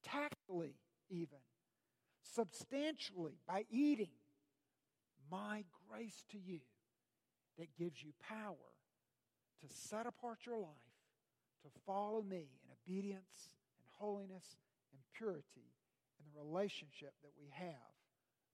tactily 0.04 0.76
even, 1.10 1.38
substantially 2.24 3.38
by 3.48 3.66
eating 3.70 4.10
my 5.32 5.64
grace 5.90 6.24
to 6.32 6.38
you 6.38 6.62
that 7.60 7.68
gives 7.78 8.02
you 8.02 8.12
power 8.28 8.56
to 9.62 9.68
set 9.68 10.08
apart 10.08 10.40
your 10.46 10.58
life, 10.58 10.93
to 11.64 11.70
follow 11.86 12.22
me 12.22 12.52
in 12.64 12.70
obedience 12.72 13.56
and 13.80 13.88
holiness 13.98 14.60
and 14.92 15.02
purity 15.16 15.72
in 16.20 16.26
the 16.28 16.40
relationship 16.40 17.14
that 17.24 17.34
we 17.40 17.50
have 17.52 17.96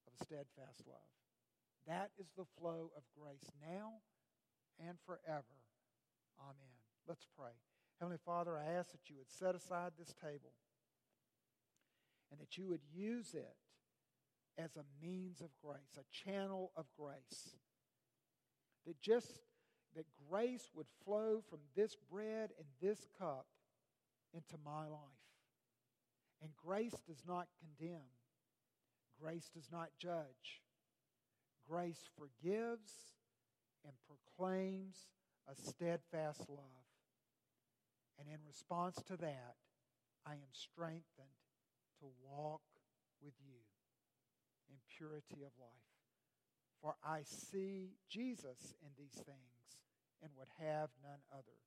of 0.08 0.14
a 0.14 0.24
steadfast 0.24 0.86
love. 0.88 1.10
That 1.88 2.12
is 2.20 2.28
the 2.38 2.46
flow 2.60 2.92
of 2.96 3.04
grace 3.18 3.52
now 3.62 4.02
and 4.80 4.98
forever. 5.06 5.58
Amen. 6.40 6.78
Let's 7.08 7.26
pray. 7.38 7.52
Heavenly 8.00 8.20
Father, 8.24 8.58
I 8.58 8.72
ask 8.74 8.92
that 8.92 9.10
you 9.10 9.18
would 9.18 9.30
set 9.30 9.56
aside 9.56 9.94
this 9.98 10.14
table 10.22 10.54
and 12.32 12.40
that 12.40 12.58
you 12.58 12.68
would 12.68 12.86
use 12.94 13.34
it 13.34 13.56
as 14.58 14.76
a 14.76 14.86
means 15.02 15.42
of 15.42 15.50
grace, 15.64 15.98
a 15.98 16.04
channel 16.12 16.72
of 16.76 16.86
grace. 16.98 17.56
That 18.86 19.02
just 19.02 19.42
that 19.96 20.06
grace 20.30 20.70
would 20.76 20.88
flow 21.04 21.42
from 21.50 21.60
this 21.76 21.96
bread 22.12 22.52
and 22.58 22.68
this 22.82 23.08
cup 23.18 23.46
into 24.34 24.56
my 24.64 24.88
life. 24.88 25.00
And 26.42 26.52
grace 26.56 26.96
does 27.08 27.24
not 27.28 27.48
condemn. 27.60 28.10
Grace 29.22 29.50
does 29.54 29.70
not 29.72 29.90
judge. 30.00 30.62
Grace 31.68 32.08
forgives 32.18 32.92
and 33.84 33.94
proclaims 34.08 35.08
a 35.48 35.56
steadfast 35.56 36.48
love. 36.48 36.88
And 38.18 38.28
in 38.28 38.40
response 38.48 39.02
to 39.08 39.18
that, 39.18 39.56
I 40.26 40.34
am 40.34 40.52
strengthened 40.52 41.40
to 42.00 42.08
walk 42.24 42.62
with 43.22 43.34
you 43.46 43.60
in 44.70 44.76
purity 44.98 45.44
of 45.44 45.52
life. 45.60 45.70
For 46.82 46.96
I 47.04 47.24
see 47.24 47.96
Jesus 48.10 48.76
in 48.82 48.90
these 48.98 49.24
things 49.26 49.59
and 50.22 50.32
would 50.38 50.50
have 50.60 50.90
none 51.04 51.20
other. 51.32 51.58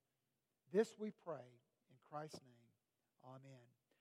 This 0.73 0.95
we 0.99 1.13
pray 1.25 1.61
in 1.91 1.97
Christ's 2.11 2.41
name. 2.45 2.73
Amen. 3.25 3.72